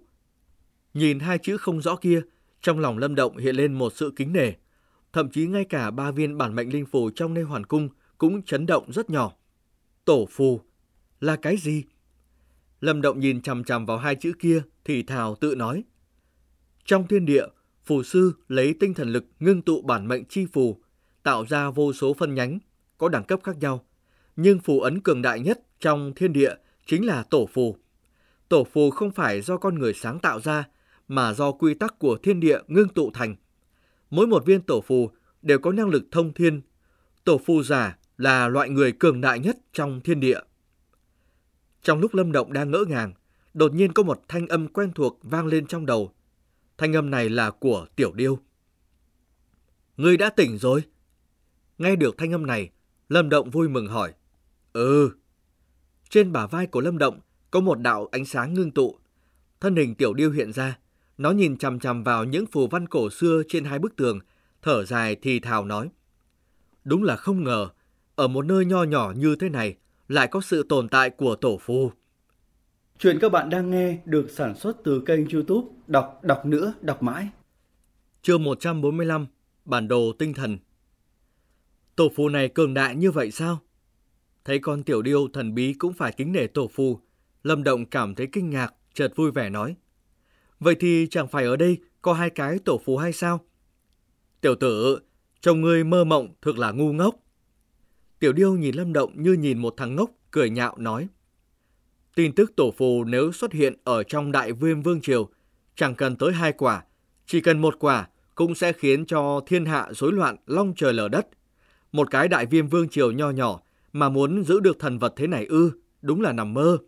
Nhìn 0.94 1.18
hai 1.18 1.38
chữ 1.38 1.56
không 1.56 1.80
rõ 1.80 1.96
kia, 1.96 2.22
trong 2.60 2.78
lòng 2.78 2.98
Lâm 2.98 3.14
Động 3.14 3.36
hiện 3.36 3.56
lên 3.56 3.72
một 3.72 3.92
sự 3.92 4.12
kính 4.16 4.32
nể. 4.32 4.52
Thậm 5.12 5.30
chí 5.30 5.46
ngay 5.46 5.64
cả 5.64 5.90
ba 5.90 6.10
viên 6.10 6.38
bản 6.38 6.54
mệnh 6.54 6.72
linh 6.72 6.86
phù 6.86 7.10
trong 7.10 7.34
nơi 7.34 7.44
hoàn 7.44 7.66
cung 7.66 7.88
cũng 8.18 8.42
chấn 8.42 8.66
động 8.66 8.92
rất 8.92 9.10
nhỏ. 9.10 9.32
Tổ 10.04 10.26
phù 10.30 10.60
là 11.20 11.36
cái 11.36 11.56
gì? 11.56 11.84
Lâm 12.80 13.02
Động 13.02 13.20
nhìn 13.20 13.42
chằm 13.42 13.64
chằm 13.64 13.86
vào 13.86 13.98
hai 13.98 14.14
chữ 14.14 14.32
kia 14.38 14.62
thì 14.84 15.02
thào 15.02 15.34
tự 15.34 15.54
nói. 15.54 15.84
Trong 16.84 17.08
thiên 17.08 17.26
địa, 17.26 17.46
phù 17.84 18.02
sư 18.02 18.32
lấy 18.48 18.74
tinh 18.80 18.94
thần 18.94 19.08
lực 19.08 19.24
ngưng 19.40 19.62
tụ 19.62 19.82
bản 19.82 20.08
mệnh 20.08 20.24
chi 20.24 20.46
phù, 20.52 20.81
tạo 21.22 21.44
ra 21.48 21.70
vô 21.70 21.92
số 21.92 22.14
phân 22.14 22.34
nhánh, 22.34 22.58
có 22.98 23.08
đẳng 23.08 23.24
cấp 23.24 23.40
khác 23.42 23.56
nhau. 23.60 23.84
Nhưng 24.36 24.58
phù 24.58 24.80
ấn 24.80 25.00
cường 25.00 25.22
đại 25.22 25.40
nhất 25.40 25.60
trong 25.80 26.12
thiên 26.16 26.32
địa 26.32 26.54
chính 26.86 27.06
là 27.06 27.22
tổ 27.22 27.48
phù. 27.52 27.76
Tổ 28.48 28.64
phù 28.64 28.90
không 28.90 29.10
phải 29.10 29.40
do 29.40 29.56
con 29.56 29.78
người 29.78 29.94
sáng 29.94 30.18
tạo 30.18 30.40
ra, 30.40 30.64
mà 31.08 31.32
do 31.32 31.52
quy 31.52 31.74
tắc 31.74 31.98
của 31.98 32.18
thiên 32.22 32.40
địa 32.40 32.58
ngưng 32.66 32.88
tụ 32.88 33.10
thành. 33.14 33.36
Mỗi 34.10 34.26
một 34.26 34.46
viên 34.46 34.62
tổ 34.62 34.80
phù 34.80 35.10
đều 35.42 35.58
có 35.58 35.72
năng 35.72 35.88
lực 35.88 36.04
thông 36.10 36.32
thiên. 36.32 36.60
Tổ 37.24 37.38
phù 37.38 37.62
giả 37.62 37.98
là 38.16 38.48
loại 38.48 38.70
người 38.70 38.92
cường 38.92 39.20
đại 39.20 39.38
nhất 39.38 39.56
trong 39.72 40.00
thiên 40.00 40.20
địa. 40.20 40.40
Trong 41.82 42.00
lúc 42.00 42.14
Lâm 42.14 42.32
Động 42.32 42.52
đang 42.52 42.70
ngỡ 42.70 42.84
ngàng, 42.88 43.12
đột 43.54 43.74
nhiên 43.74 43.92
có 43.92 44.02
một 44.02 44.22
thanh 44.28 44.48
âm 44.48 44.68
quen 44.68 44.92
thuộc 44.94 45.18
vang 45.22 45.46
lên 45.46 45.66
trong 45.66 45.86
đầu. 45.86 46.12
Thanh 46.78 46.96
âm 46.96 47.10
này 47.10 47.28
là 47.28 47.50
của 47.50 47.86
Tiểu 47.96 48.12
Điêu. 48.12 48.38
Ngươi 49.96 50.16
đã 50.16 50.30
tỉnh 50.30 50.58
rồi? 50.58 50.82
Nghe 51.82 51.96
được 51.96 52.18
thanh 52.18 52.32
âm 52.32 52.46
này, 52.46 52.70
Lâm 53.08 53.28
Động 53.28 53.50
vui 53.50 53.68
mừng 53.68 53.86
hỏi. 53.86 54.12
Ừ. 54.72 55.10
Trên 56.10 56.32
bả 56.32 56.46
vai 56.46 56.66
của 56.66 56.80
Lâm 56.80 56.98
Động 56.98 57.20
có 57.50 57.60
một 57.60 57.80
đạo 57.80 58.08
ánh 58.12 58.24
sáng 58.24 58.54
ngưng 58.54 58.70
tụ. 58.70 58.96
Thân 59.60 59.76
hình 59.76 59.94
Tiểu 59.94 60.14
Điêu 60.14 60.30
hiện 60.30 60.52
ra. 60.52 60.78
Nó 61.18 61.30
nhìn 61.30 61.56
chằm 61.56 61.80
chằm 61.80 62.04
vào 62.04 62.24
những 62.24 62.46
phù 62.46 62.66
văn 62.66 62.86
cổ 62.86 63.10
xưa 63.10 63.42
trên 63.48 63.64
hai 63.64 63.78
bức 63.78 63.96
tường, 63.96 64.20
thở 64.62 64.84
dài 64.84 65.16
thì 65.22 65.40
thào 65.40 65.64
nói. 65.64 65.90
Đúng 66.84 67.02
là 67.02 67.16
không 67.16 67.44
ngờ, 67.44 67.68
ở 68.14 68.28
một 68.28 68.44
nơi 68.44 68.64
nho 68.64 68.82
nhỏ 68.82 69.12
như 69.16 69.36
thế 69.36 69.48
này 69.48 69.76
lại 70.08 70.28
có 70.28 70.40
sự 70.40 70.66
tồn 70.68 70.88
tại 70.88 71.10
của 71.10 71.36
tổ 71.36 71.58
phù. 71.60 71.92
Chuyện 72.98 73.18
các 73.20 73.32
bạn 73.32 73.50
đang 73.50 73.70
nghe 73.70 73.98
được 74.04 74.30
sản 74.30 74.54
xuất 74.54 74.76
từ 74.84 75.02
kênh 75.06 75.28
youtube 75.28 75.68
Đọc 75.86 76.20
Đọc 76.22 76.46
Nữa 76.46 76.74
Đọc 76.80 77.02
Mãi. 77.02 77.28
Chương 78.22 78.44
145 78.44 79.26
Bản 79.64 79.88
đồ 79.88 80.12
tinh 80.18 80.34
thần 80.34 80.58
Tổ 81.96 82.08
phù 82.16 82.28
này 82.28 82.48
cường 82.48 82.74
đại 82.74 82.96
như 82.96 83.10
vậy 83.10 83.30
sao? 83.30 83.60
Thấy 84.44 84.58
con 84.58 84.82
tiểu 84.82 85.02
điêu 85.02 85.28
thần 85.32 85.54
bí 85.54 85.74
cũng 85.74 85.92
phải 85.92 86.12
kính 86.16 86.32
nể 86.32 86.46
tổ 86.46 86.68
phù, 86.68 87.00
Lâm 87.42 87.62
Động 87.62 87.86
cảm 87.86 88.14
thấy 88.14 88.28
kinh 88.32 88.50
ngạc, 88.50 88.74
chợt 88.94 89.12
vui 89.16 89.30
vẻ 89.30 89.50
nói. 89.50 89.76
Vậy 90.60 90.74
thì 90.80 91.06
chẳng 91.10 91.28
phải 91.28 91.44
ở 91.44 91.56
đây 91.56 91.78
có 92.02 92.12
hai 92.12 92.30
cái 92.30 92.58
tổ 92.58 92.80
phù 92.84 92.96
hay 92.96 93.12
sao? 93.12 93.44
Tiểu 94.40 94.54
tử, 94.54 95.00
chồng 95.40 95.60
ngươi 95.60 95.84
mơ 95.84 96.04
mộng 96.04 96.34
thực 96.42 96.58
là 96.58 96.70
ngu 96.70 96.92
ngốc. 96.92 97.14
Tiểu 98.18 98.32
điêu 98.32 98.56
nhìn 98.56 98.74
Lâm 98.74 98.92
Động 98.92 99.22
như 99.22 99.32
nhìn 99.32 99.58
một 99.58 99.74
thằng 99.76 99.96
ngốc, 99.96 100.10
cười 100.30 100.50
nhạo 100.50 100.74
nói. 100.78 101.08
Tin 102.14 102.34
tức 102.34 102.56
tổ 102.56 102.70
phù 102.70 103.04
nếu 103.04 103.32
xuất 103.32 103.52
hiện 103.52 103.74
ở 103.84 104.02
trong 104.02 104.32
đại 104.32 104.52
viêm 104.52 104.82
vương 104.82 105.00
triều, 105.00 105.28
chẳng 105.74 105.94
cần 105.94 106.16
tới 106.16 106.32
hai 106.32 106.52
quả, 106.52 106.84
chỉ 107.26 107.40
cần 107.40 107.60
một 107.60 107.76
quả 107.78 108.08
cũng 108.34 108.54
sẽ 108.54 108.72
khiến 108.72 109.06
cho 109.06 109.40
thiên 109.46 109.64
hạ 109.64 109.88
rối 109.90 110.12
loạn 110.12 110.36
long 110.46 110.72
trời 110.76 110.92
lở 110.92 111.08
đất. 111.08 111.28
Một 111.92 112.10
cái 112.10 112.28
đại 112.28 112.46
viêm 112.46 112.68
vương 112.68 112.88
triều 112.88 113.12
nho 113.12 113.30
nhỏ 113.30 113.60
mà 113.92 114.08
muốn 114.08 114.44
giữ 114.44 114.60
được 114.60 114.78
thần 114.78 114.98
vật 114.98 115.12
thế 115.16 115.26
này 115.26 115.46
ư, 115.46 115.70
đúng 116.02 116.20
là 116.20 116.32
nằm 116.32 116.54
mơ. 116.54 116.78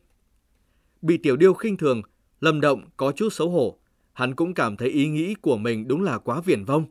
Bị 1.02 1.16
tiểu 1.16 1.36
điêu 1.36 1.54
khinh 1.54 1.76
thường, 1.76 2.02
Lâm 2.40 2.60
Động 2.60 2.84
có 2.96 3.12
chút 3.12 3.32
xấu 3.32 3.50
hổ, 3.50 3.78
hắn 4.12 4.34
cũng 4.34 4.54
cảm 4.54 4.76
thấy 4.76 4.88
ý 4.88 5.08
nghĩ 5.08 5.34
của 5.34 5.56
mình 5.56 5.88
đúng 5.88 6.02
là 6.02 6.18
quá 6.18 6.40
viển 6.40 6.64
vông. 6.64 6.84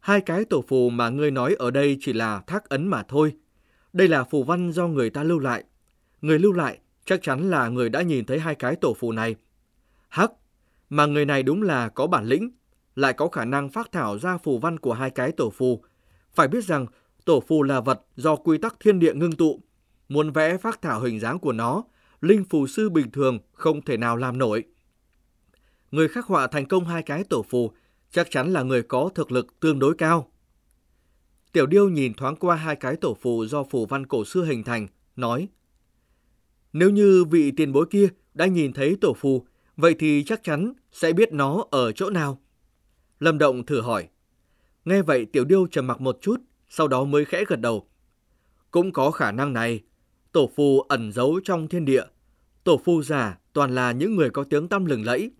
Hai 0.00 0.20
cái 0.20 0.44
tổ 0.44 0.64
phù 0.68 0.90
mà 0.90 1.08
ngươi 1.08 1.30
nói 1.30 1.54
ở 1.58 1.70
đây 1.70 1.98
chỉ 2.00 2.12
là 2.12 2.42
thác 2.46 2.68
ấn 2.68 2.88
mà 2.88 3.02
thôi. 3.02 3.32
Đây 3.92 4.08
là 4.08 4.24
phù 4.24 4.44
văn 4.44 4.72
do 4.72 4.86
người 4.86 5.10
ta 5.10 5.22
lưu 5.22 5.38
lại. 5.38 5.64
Người 6.22 6.38
lưu 6.38 6.52
lại 6.52 6.78
chắc 7.04 7.22
chắn 7.22 7.50
là 7.50 7.68
người 7.68 7.88
đã 7.88 8.02
nhìn 8.02 8.24
thấy 8.24 8.38
hai 8.38 8.54
cái 8.54 8.76
tổ 8.76 8.94
phù 8.94 9.12
này. 9.12 9.36
Hắc, 10.08 10.32
mà 10.90 11.06
người 11.06 11.24
này 11.24 11.42
đúng 11.42 11.62
là 11.62 11.88
có 11.88 12.06
bản 12.06 12.24
lĩnh, 12.24 12.50
lại 12.96 13.12
có 13.12 13.28
khả 13.28 13.44
năng 13.44 13.70
phát 13.70 13.92
thảo 13.92 14.18
ra 14.18 14.38
phù 14.38 14.58
văn 14.58 14.78
của 14.78 14.92
hai 14.92 15.10
cái 15.10 15.32
tổ 15.32 15.50
phù. 15.50 15.82
Phải 16.38 16.48
biết 16.48 16.64
rằng 16.64 16.86
tổ 17.24 17.40
phù 17.40 17.62
là 17.62 17.80
vật 17.80 18.00
do 18.16 18.36
quy 18.36 18.58
tắc 18.58 18.80
thiên 18.80 18.98
địa 18.98 19.14
ngưng 19.14 19.32
tụ. 19.32 19.60
Muốn 20.08 20.30
vẽ 20.30 20.56
phát 20.56 20.82
thảo 20.82 21.00
hình 21.00 21.20
dáng 21.20 21.38
của 21.38 21.52
nó, 21.52 21.84
linh 22.20 22.44
phù 22.44 22.66
sư 22.66 22.90
bình 22.90 23.10
thường 23.10 23.38
không 23.52 23.82
thể 23.82 23.96
nào 23.96 24.16
làm 24.16 24.38
nổi. 24.38 24.64
Người 25.90 26.08
khắc 26.08 26.26
họa 26.26 26.46
thành 26.46 26.66
công 26.66 26.84
hai 26.84 27.02
cái 27.02 27.24
tổ 27.24 27.42
phù 27.42 27.70
chắc 28.10 28.30
chắn 28.30 28.52
là 28.52 28.62
người 28.62 28.82
có 28.82 29.10
thực 29.14 29.32
lực 29.32 29.60
tương 29.60 29.78
đối 29.78 29.94
cao. 29.94 30.30
Tiểu 31.52 31.66
điêu 31.66 31.88
nhìn 31.88 32.14
thoáng 32.14 32.36
qua 32.36 32.56
hai 32.56 32.76
cái 32.76 32.96
tổ 32.96 33.16
phù 33.20 33.46
do 33.46 33.64
phù 33.64 33.86
văn 33.86 34.06
cổ 34.06 34.24
xưa 34.24 34.44
hình 34.44 34.64
thành, 34.64 34.86
nói 35.16 35.48
Nếu 36.72 36.90
như 36.90 37.24
vị 37.24 37.50
tiền 37.50 37.72
bối 37.72 37.86
kia 37.90 38.08
đã 38.34 38.46
nhìn 38.46 38.72
thấy 38.72 38.96
tổ 39.00 39.14
phù, 39.14 39.46
vậy 39.76 39.94
thì 39.98 40.24
chắc 40.26 40.42
chắn 40.42 40.72
sẽ 40.92 41.12
biết 41.12 41.32
nó 41.32 41.64
ở 41.70 41.92
chỗ 41.92 42.10
nào. 42.10 42.40
Lâm 43.20 43.38
Động 43.38 43.66
thử 43.66 43.80
hỏi. 43.80 44.08
Nghe 44.88 45.02
vậy 45.02 45.24
tiểu 45.24 45.44
điêu 45.44 45.66
trầm 45.66 45.86
mặc 45.86 46.00
một 46.00 46.18
chút, 46.20 46.40
sau 46.68 46.88
đó 46.88 47.04
mới 47.04 47.24
khẽ 47.24 47.44
gật 47.44 47.60
đầu. 47.60 47.88
Cũng 48.70 48.92
có 48.92 49.10
khả 49.10 49.32
năng 49.32 49.52
này, 49.52 49.80
tổ 50.32 50.50
phù 50.56 50.80
ẩn 50.80 51.12
giấu 51.12 51.40
trong 51.44 51.68
thiên 51.68 51.84
địa. 51.84 52.02
Tổ 52.64 52.80
phù 52.84 53.02
giả 53.02 53.38
toàn 53.52 53.74
là 53.74 53.92
những 53.92 54.16
người 54.16 54.30
có 54.30 54.44
tiếng 54.44 54.68
tăm 54.68 54.84
lừng 54.84 55.04
lẫy. 55.04 55.30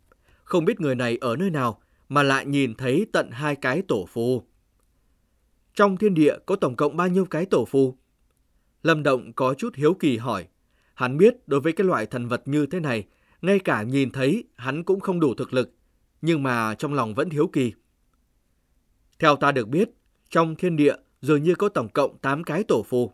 Không 0.45 0.65
biết 0.65 0.81
người 0.81 0.95
này 0.95 1.19
ở 1.21 1.37
nơi 1.37 1.51
nào 1.51 1.81
mà 2.09 2.23
lại 2.23 2.47
nhìn 2.47 2.75
thấy 2.75 3.07
tận 3.13 3.31
hai 3.31 3.57
cái 3.57 3.83
tổ 3.89 4.07
phù. 4.09 4.43
Trong 5.75 5.97
thiên 5.97 6.15
địa 6.15 6.35
có 6.47 6.57
tổng 6.57 6.77
cộng 6.77 6.97
bao 6.97 7.09
nhiêu 7.09 7.25
cái 7.25 7.47
tổ 7.47 7.65
phù? 7.65 7.97
Lâm 8.83 9.03
Động 9.03 9.33
có 9.33 9.55
chút 9.55 9.75
hiếu 9.75 9.95
kỳ 9.95 10.17
hỏi. 10.17 10.47
Hắn 10.95 11.17
biết 11.17 11.49
đối 11.49 11.61
với 11.61 11.73
cái 11.73 11.87
loại 11.87 12.07
thần 12.07 12.29
vật 12.29 12.43
như 12.45 12.67
thế 12.67 12.81
này, 12.81 13.07
ngay 13.43 13.59
cả 13.59 13.83
nhìn 13.83 14.11
thấy 14.11 14.45
hắn 14.57 14.85
cũng 14.85 15.01
không 15.01 15.21
đủ 15.21 15.35
thực 15.35 15.53
lực, 15.53 15.71
nhưng 16.23 16.43
mà 16.43 16.75
trong 16.75 16.95
lòng 16.95 17.15
vẫn 17.15 17.31
hiếu 17.31 17.47
kỳ. 17.53 17.73
Theo 19.19 19.37
ta 19.37 19.53
được 19.53 19.69
biết, 19.69 19.89
trong 20.31 20.57
thiên 20.57 20.77
địa 20.77 20.95
dường 21.21 21.43
như 21.43 21.55
có 21.55 21.69
tổng 21.69 21.89
cộng 21.89 22.19
8 22.19 22.45
cái 22.45 22.65
tổ 22.65 22.83
phù. 22.83 23.13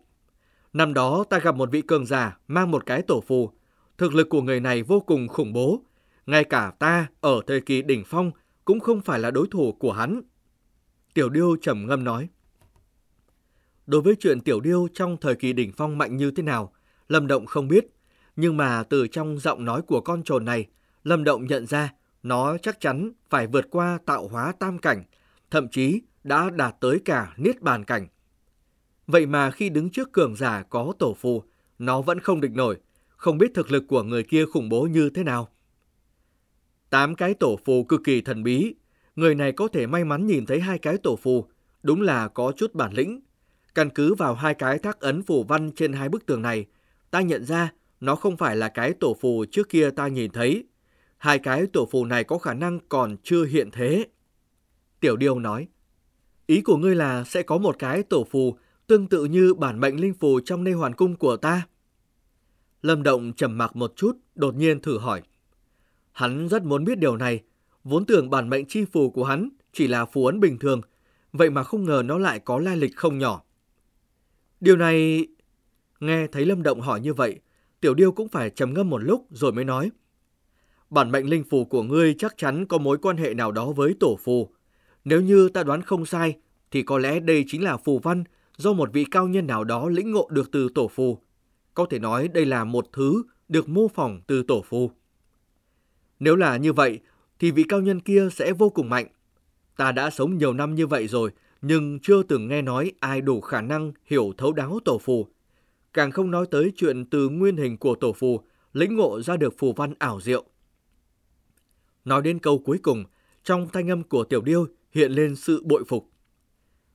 Năm 0.73 0.93
đó 0.93 1.23
ta 1.29 1.39
gặp 1.39 1.55
một 1.55 1.71
vị 1.71 1.81
cường 1.81 2.05
giả 2.05 2.37
mang 2.47 2.71
một 2.71 2.85
cái 2.85 3.01
tổ 3.01 3.21
phù. 3.21 3.51
Thực 3.97 4.13
lực 4.13 4.29
của 4.29 4.41
người 4.41 4.59
này 4.59 4.83
vô 4.83 4.99
cùng 4.99 5.27
khủng 5.27 5.53
bố. 5.53 5.81
Ngay 6.25 6.43
cả 6.43 6.71
ta 6.79 7.07
ở 7.21 7.41
thời 7.47 7.61
kỳ 7.61 7.81
đỉnh 7.81 8.03
phong 8.05 8.31
cũng 8.65 8.79
không 8.79 9.01
phải 9.01 9.19
là 9.19 9.31
đối 9.31 9.47
thủ 9.51 9.71
của 9.71 9.91
hắn. 9.91 10.21
Tiểu 11.13 11.29
Điêu 11.29 11.55
trầm 11.61 11.87
ngâm 11.87 12.03
nói. 12.03 12.29
Đối 13.87 14.01
với 14.01 14.15
chuyện 14.19 14.41
Tiểu 14.41 14.59
Điêu 14.59 14.87
trong 14.93 15.17
thời 15.21 15.35
kỳ 15.35 15.53
đỉnh 15.53 15.71
phong 15.77 15.97
mạnh 15.97 16.17
như 16.17 16.31
thế 16.31 16.43
nào, 16.43 16.73
Lâm 17.07 17.27
Động 17.27 17.45
không 17.45 17.67
biết. 17.67 17.85
Nhưng 18.35 18.57
mà 18.57 18.83
từ 18.83 19.07
trong 19.07 19.39
giọng 19.39 19.65
nói 19.65 19.81
của 19.81 20.01
con 20.01 20.23
trồn 20.23 20.45
này, 20.45 20.65
Lâm 21.03 21.23
Động 21.23 21.45
nhận 21.45 21.65
ra 21.65 21.93
nó 22.23 22.57
chắc 22.57 22.79
chắn 22.79 23.11
phải 23.29 23.47
vượt 23.47 23.65
qua 23.69 23.99
tạo 24.05 24.27
hóa 24.27 24.53
tam 24.59 24.77
cảnh, 24.77 25.03
thậm 25.51 25.67
chí 25.67 26.01
đã 26.23 26.49
đạt 26.49 26.75
tới 26.79 26.99
cả 27.05 27.33
niết 27.37 27.61
bàn 27.61 27.85
cảnh. 27.85 28.07
Vậy 29.07 29.25
mà 29.25 29.51
khi 29.51 29.69
đứng 29.69 29.89
trước 29.89 30.11
cường 30.11 30.35
giả 30.35 30.63
có 30.69 30.93
tổ 30.99 31.13
phù, 31.13 31.43
nó 31.79 32.01
vẫn 32.01 32.19
không 32.19 32.41
địch 32.41 32.51
nổi, 32.51 32.77
không 33.07 33.37
biết 33.37 33.51
thực 33.53 33.71
lực 33.71 33.83
của 33.87 34.03
người 34.03 34.23
kia 34.23 34.45
khủng 34.45 34.69
bố 34.69 34.81
như 34.81 35.09
thế 35.09 35.23
nào. 35.23 35.49
Tám 36.89 37.15
cái 37.15 37.33
tổ 37.33 37.59
phù 37.65 37.83
cực 37.83 38.01
kỳ 38.03 38.21
thần 38.21 38.43
bí, 38.43 38.75
người 39.15 39.35
này 39.35 39.51
có 39.51 39.67
thể 39.67 39.87
may 39.87 40.03
mắn 40.03 40.25
nhìn 40.25 40.45
thấy 40.45 40.59
hai 40.59 40.79
cái 40.79 40.97
tổ 40.97 41.15
phù, 41.15 41.45
đúng 41.83 42.01
là 42.01 42.27
có 42.27 42.51
chút 42.57 42.73
bản 42.73 42.93
lĩnh. 42.93 43.21
Căn 43.75 43.89
cứ 43.89 44.13
vào 44.13 44.35
hai 44.35 44.53
cái 44.53 44.79
thác 44.79 44.99
ấn 44.99 45.23
phù 45.23 45.43
văn 45.43 45.71
trên 45.71 45.93
hai 45.93 46.09
bức 46.09 46.25
tường 46.25 46.41
này, 46.41 46.65
ta 47.11 47.21
nhận 47.21 47.45
ra 47.45 47.71
nó 47.99 48.15
không 48.15 48.37
phải 48.37 48.55
là 48.55 48.69
cái 48.69 48.93
tổ 48.93 49.17
phù 49.21 49.45
trước 49.51 49.69
kia 49.69 49.89
ta 49.89 50.07
nhìn 50.07 50.31
thấy. 50.31 50.65
Hai 51.17 51.39
cái 51.39 51.65
tổ 51.73 51.87
phù 51.91 52.05
này 52.05 52.23
có 52.23 52.37
khả 52.37 52.53
năng 52.53 52.79
còn 52.89 53.17
chưa 53.23 53.45
hiện 53.45 53.71
thế. 53.71 54.05
Tiểu 55.05 55.17
Điêu 55.17 55.39
nói, 55.39 55.67
ý 56.47 56.61
của 56.61 56.77
ngươi 56.77 56.95
là 56.95 57.23
sẽ 57.23 57.43
có 57.43 57.57
một 57.57 57.75
cái 57.79 58.03
tổ 58.03 58.23
phù 58.23 58.57
tương 58.87 59.07
tự 59.07 59.25
như 59.25 59.53
bản 59.53 59.79
mệnh 59.79 59.99
linh 59.99 60.13
phù 60.13 60.39
trong 60.39 60.63
nơi 60.63 60.73
hoàn 60.73 60.93
cung 60.93 61.15
của 61.15 61.37
ta. 61.37 61.67
Lâm 62.81 63.03
Động 63.03 63.33
trầm 63.33 63.57
mặc 63.57 63.75
một 63.75 63.93
chút, 63.95 64.17
đột 64.35 64.55
nhiên 64.55 64.81
thử 64.81 64.97
hỏi. 64.97 65.21
Hắn 66.11 66.47
rất 66.47 66.63
muốn 66.63 66.85
biết 66.85 66.99
điều 66.99 67.17
này, 67.17 67.43
vốn 67.83 68.05
tưởng 68.05 68.29
bản 68.29 68.49
mệnh 68.49 68.65
chi 68.65 68.85
phù 68.85 69.09
của 69.09 69.23
hắn 69.23 69.49
chỉ 69.73 69.87
là 69.87 70.05
phù 70.05 70.25
ấn 70.25 70.39
bình 70.39 70.57
thường, 70.59 70.81
vậy 71.33 71.49
mà 71.49 71.63
không 71.63 71.85
ngờ 71.85 72.03
nó 72.05 72.17
lại 72.17 72.39
có 72.39 72.59
lai 72.59 72.77
lịch 72.77 72.95
không 72.95 73.17
nhỏ. 73.17 73.43
Điều 74.59 74.75
này... 74.75 75.27
Nghe 75.99 76.27
thấy 76.27 76.45
Lâm 76.45 76.63
Động 76.63 76.81
hỏi 76.81 76.99
như 77.01 77.13
vậy, 77.13 77.39
Tiểu 77.81 77.93
Điêu 77.93 78.11
cũng 78.11 78.29
phải 78.29 78.49
trầm 78.49 78.73
ngâm 78.73 78.89
một 78.89 79.03
lúc 79.03 79.27
rồi 79.31 79.51
mới 79.51 79.65
nói. 79.65 79.91
Bản 80.89 81.11
mệnh 81.11 81.29
linh 81.29 81.43
phù 81.43 81.65
của 81.65 81.83
ngươi 81.83 82.15
chắc 82.17 82.37
chắn 82.37 82.65
có 82.65 82.77
mối 82.77 82.97
quan 82.97 83.17
hệ 83.17 83.33
nào 83.33 83.51
đó 83.51 83.71
với 83.71 83.95
tổ 83.99 84.17
phù. 84.23 84.55
Nếu 85.05 85.21
như 85.21 85.49
ta 85.49 85.63
đoán 85.63 85.81
không 85.81 86.05
sai, 86.05 86.37
thì 86.71 86.83
có 86.83 86.97
lẽ 86.97 87.19
đây 87.19 87.45
chính 87.47 87.63
là 87.63 87.77
phù 87.77 87.99
văn 87.99 88.23
do 88.57 88.73
một 88.73 88.93
vị 88.93 89.05
cao 89.11 89.27
nhân 89.27 89.47
nào 89.47 89.63
đó 89.63 89.89
lĩnh 89.89 90.11
ngộ 90.11 90.27
được 90.31 90.51
từ 90.51 90.69
tổ 90.75 90.87
phù. 90.87 91.19
Có 91.73 91.85
thể 91.89 91.99
nói 91.99 92.27
đây 92.27 92.45
là 92.45 92.63
một 92.63 92.87
thứ 92.93 93.23
được 93.49 93.69
mô 93.69 93.87
phỏng 93.87 94.21
từ 94.27 94.43
tổ 94.43 94.61
phù. 94.61 94.91
Nếu 96.19 96.35
là 96.35 96.57
như 96.57 96.73
vậy, 96.73 96.99
thì 97.39 97.51
vị 97.51 97.63
cao 97.63 97.81
nhân 97.81 97.99
kia 97.99 98.29
sẽ 98.31 98.53
vô 98.53 98.69
cùng 98.69 98.89
mạnh. 98.89 99.07
Ta 99.77 99.91
đã 99.91 100.09
sống 100.09 100.37
nhiều 100.37 100.53
năm 100.53 100.75
như 100.75 100.87
vậy 100.87 101.07
rồi, 101.07 101.31
nhưng 101.61 101.99
chưa 101.99 102.23
từng 102.23 102.47
nghe 102.47 102.61
nói 102.61 102.91
ai 102.99 103.21
đủ 103.21 103.41
khả 103.41 103.61
năng 103.61 103.91
hiểu 104.05 104.33
thấu 104.37 104.53
đáo 104.53 104.79
tổ 104.85 104.97
phù. 104.97 105.27
Càng 105.93 106.11
không 106.11 106.31
nói 106.31 106.45
tới 106.51 106.73
chuyện 106.75 107.05
từ 107.05 107.29
nguyên 107.29 107.57
hình 107.57 107.77
của 107.77 107.95
tổ 107.95 108.13
phù, 108.13 108.41
lĩnh 108.73 108.95
ngộ 108.95 109.21
ra 109.21 109.37
được 109.37 109.53
phù 109.57 109.73
văn 109.73 109.93
ảo 109.99 110.21
diệu. 110.21 110.43
Nói 112.05 112.21
đến 112.21 112.39
câu 112.39 112.59
cuối 112.65 112.77
cùng, 112.77 113.03
trong 113.43 113.67
thanh 113.73 113.89
âm 113.89 114.03
của 114.03 114.23
tiểu 114.23 114.41
điêu 114.41 114.67
hiện 114.95 115.11
lên 115.11 115.35
sự 115.35 115.63
bội 115.65 115.83
phục. 115.87 116.09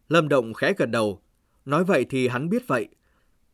Lâm 0.08 0.28
Động 0.28 0.54
khẽ 0.54 0.74
gật 0.76 0.86
đầu, 0.86 1.22
nói 1.64 1.84
vậy 1.84 2.06
thì 2.10 2.28
hắn 2.28 2.48
biết 2.48 2.62
vậy. 2.66 2.88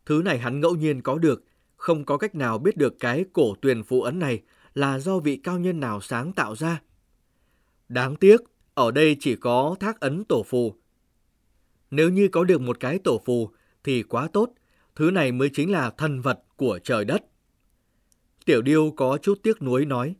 Thứ 0.06 0.22
này 0.24 0.38
hắn 0.38 0.60
ngẫu 0.60 0.76
nhiên 0.76 1.02
có 1.02 1.18
được, 1.18 1.44
không 1.76 2.04
có 2.04 2.18
cách 2.18 2.34
nào 2.34 2.58
biết 2.58 2.76
được 2.76 2.96
cái 3.00 3.24
cổ 3.32 3.54
tuyền 3.62 3.82
phụ 3.82 4.02
ấn 4.02 4.18
này 4.18 4.42
là 4.74 4.98
do 4.98 5.18
vị 5.18 5.36
cao 5.36 5.58
nhân 5.58 5.80
nào 5.80 6.00
sáng 6.00 6.32
tạo 6.32 6.56
ra. 6.56 6.82
Đáng 7.88 8.16
tiếc, 8.16 8.40
ở 8.74 8.90
đây 8.90 9.16
chỉ 9.20 9.36
có 9.36 9.76
thác 9.80 10.00
ấn 10.00 10.24
tổ 10.24 10.42
phù. 10.42 10.74
Nếu 11.90 12.10
như 12.10 12.28
có 12.28 12.44
được 12.44 12.60
một 12.60 12.80
cái 12.80 12.98
tổ 12.98 13.20
phù 13.24 13.50
thì 13.84 14.02
quá 14.02 14.28
tốt, 14.32 14.50
thứ 14.96 15.10
này 15.10 15.32
mới 15.32 15.50
chính 15.52 15.72
là 15.72 15.90
thần 15.90 16.20
vật 16.20 16.42
của 16.56 16.78
trời 16.84 17.04
đất. 17.04 17.24
Tiểu 18.44 18.62
điêu 18.62 18.90
có 18.90 19.18
chút 19.22 19.38
tiếc 19.42 19.62
nuối 19.62 19.84
nói. 19.84 20.14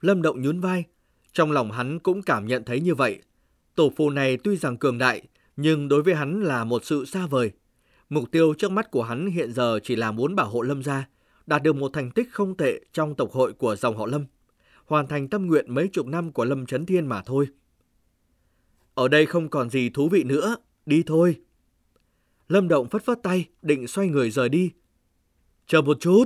Lâm 0.00 0.22
Động 0.22 0.42
nhún 0.42 0.60
vai, 0.60 0.84
trong 1.32 1.52
lòng 1.52 1.70
hắn 1.70 1.98
cũng 1.98 2.22
cảm 2.22 2.46
nhận 2.46 2.64
thấy 2.64 2.80
như 2.80 2.94
vậy. 2.94 3.22
Tổ 3.74 3.92
phù 3.96 4.10
này 4.10 4.36
tuy 4.36 4.56
rằng 4.56 4.76
cường 4.76 4.98
đại, 4.98 5.22
nhưng 5.56 5.88
đối 5.88 6.02
với 6.02 6.14
hắn 6.14 6.42
là 6.42 6.64
một 6.64 6.84
sự 6.84 7.04
xa 7.04 7.26
vời. 7.26 7.50
Mục 8.08 8.30
tiêu 8.30 8.54
trước 8.58 8.70
mắt 8.70 8.90
của 8.90 9.02
hắn 9.02 9.26
hiện 9.26 9.52
giờ 9.52 9.78
chỉ 9.82 9.96
là 9.96 10.12
muốn 10.12 10.34
bảo 10.34 10.48
hộ 10.48 10.62
Lâm 10.62 10.82
gia, 10.82 11.08
đạt 11.46 11.62
được 11.62 11.76
một 11.76 11.92
thành 11.92 12.10
tích 12.10 12.28
không 12.32 12.56
tệ 12.56 12.80
trong 12.92 13.14
tộc 13.14 13.32
hội 13.32 13.52
của 13.52 13.76
dòng 13.76 13.96
họ 13.96 14.06
Lâm, 14.06 14.26
hoàn 14.86 15.06
thành 15.06 15.28
tâm 15.28 15.46
nguyện 15.46 15.74
mấy 15.74 15.88
chục 15.88 16.06
năm 16.06 16.32
của 16.32 16.44
Lâm 16.44 16.66
Trấn 16.66 16.86
Thiên 16.86 17.06
mà 17.06 17.22
thôi. 17.22 17.46
Ở 18.94 19.08
đây 19.08 19.26
không 19.26 19.48
còn 19.48 19.70
gì 19.70 19.90
thú 19.90 20.08
vị 20.08 20.24
nữa, 20.24 20.56
đi 20.86 21.02
thôi. 21.06 21.40
Lâm 22.48 22.68
Động 22.68 22.88
phất 22.88 23.04
phất 23.04 23.18
tay, 23.22 23.48
định 23.62 23.86
xoay 23.86 24.08
người 24.08 24.30
rời 24.30 24.48
đi. 24.48 24.70
Chờ 25.66 25.82
một 25.82 25.96
chút. 26.00 26.24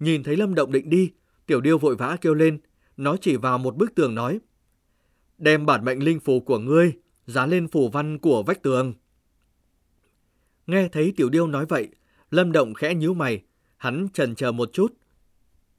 Nhìn 0.00 0.22
thấy 0.22 0.36
Lâm 0.36 0.54
Động 0.54 0.72
định 0.72 0.90
đi, 0.90 1.12
Tiểu 1.46 1.60
Điêu 1.60 1.78
vội 1.78 1.96
vã 1.96 2.16
kêu 2.20 2.34
lên, 2.34 2.58
nó 2.96 3.16
chỉ 3.20 3.36
vào 3.36 3.58
một 3.58 3.76
bức 3.76 3.94
tường 3.94 4.14
nói. 4.14 4.40
Đem 5.38 5.66
bản 5.66 5.84
mệnh 5.84 6.02
linh 6.04 6.20
phù 6.20 6.40
của 6.40 6.58
ngươi, 6.58 6.92
dán 7.26 7.50
lên 7.50 7.68
phù 7.68 7.88
văn 7.88 8.18
của 8.18 8.42
vách 8.42 8.62
tường. 8.62 8.94
Nghe 10.66 10.88
thấy 10.88 11.12
Tiểu 11.16 11.28
Điêu 11.28 11.46
nói 11.46 11.66
vậy, 11.66 11.88
Lâm 12.30 12.52
Động 12.52 12.74
khẽ 12.74 12.94
nhíu 12.94 13.14
mày, 13.14 13.42
hắn 13.76 14.08
chần 14.12 14.34
chờ 14.34 14.52
một 14.52 14.72
chút. 14.72 14.94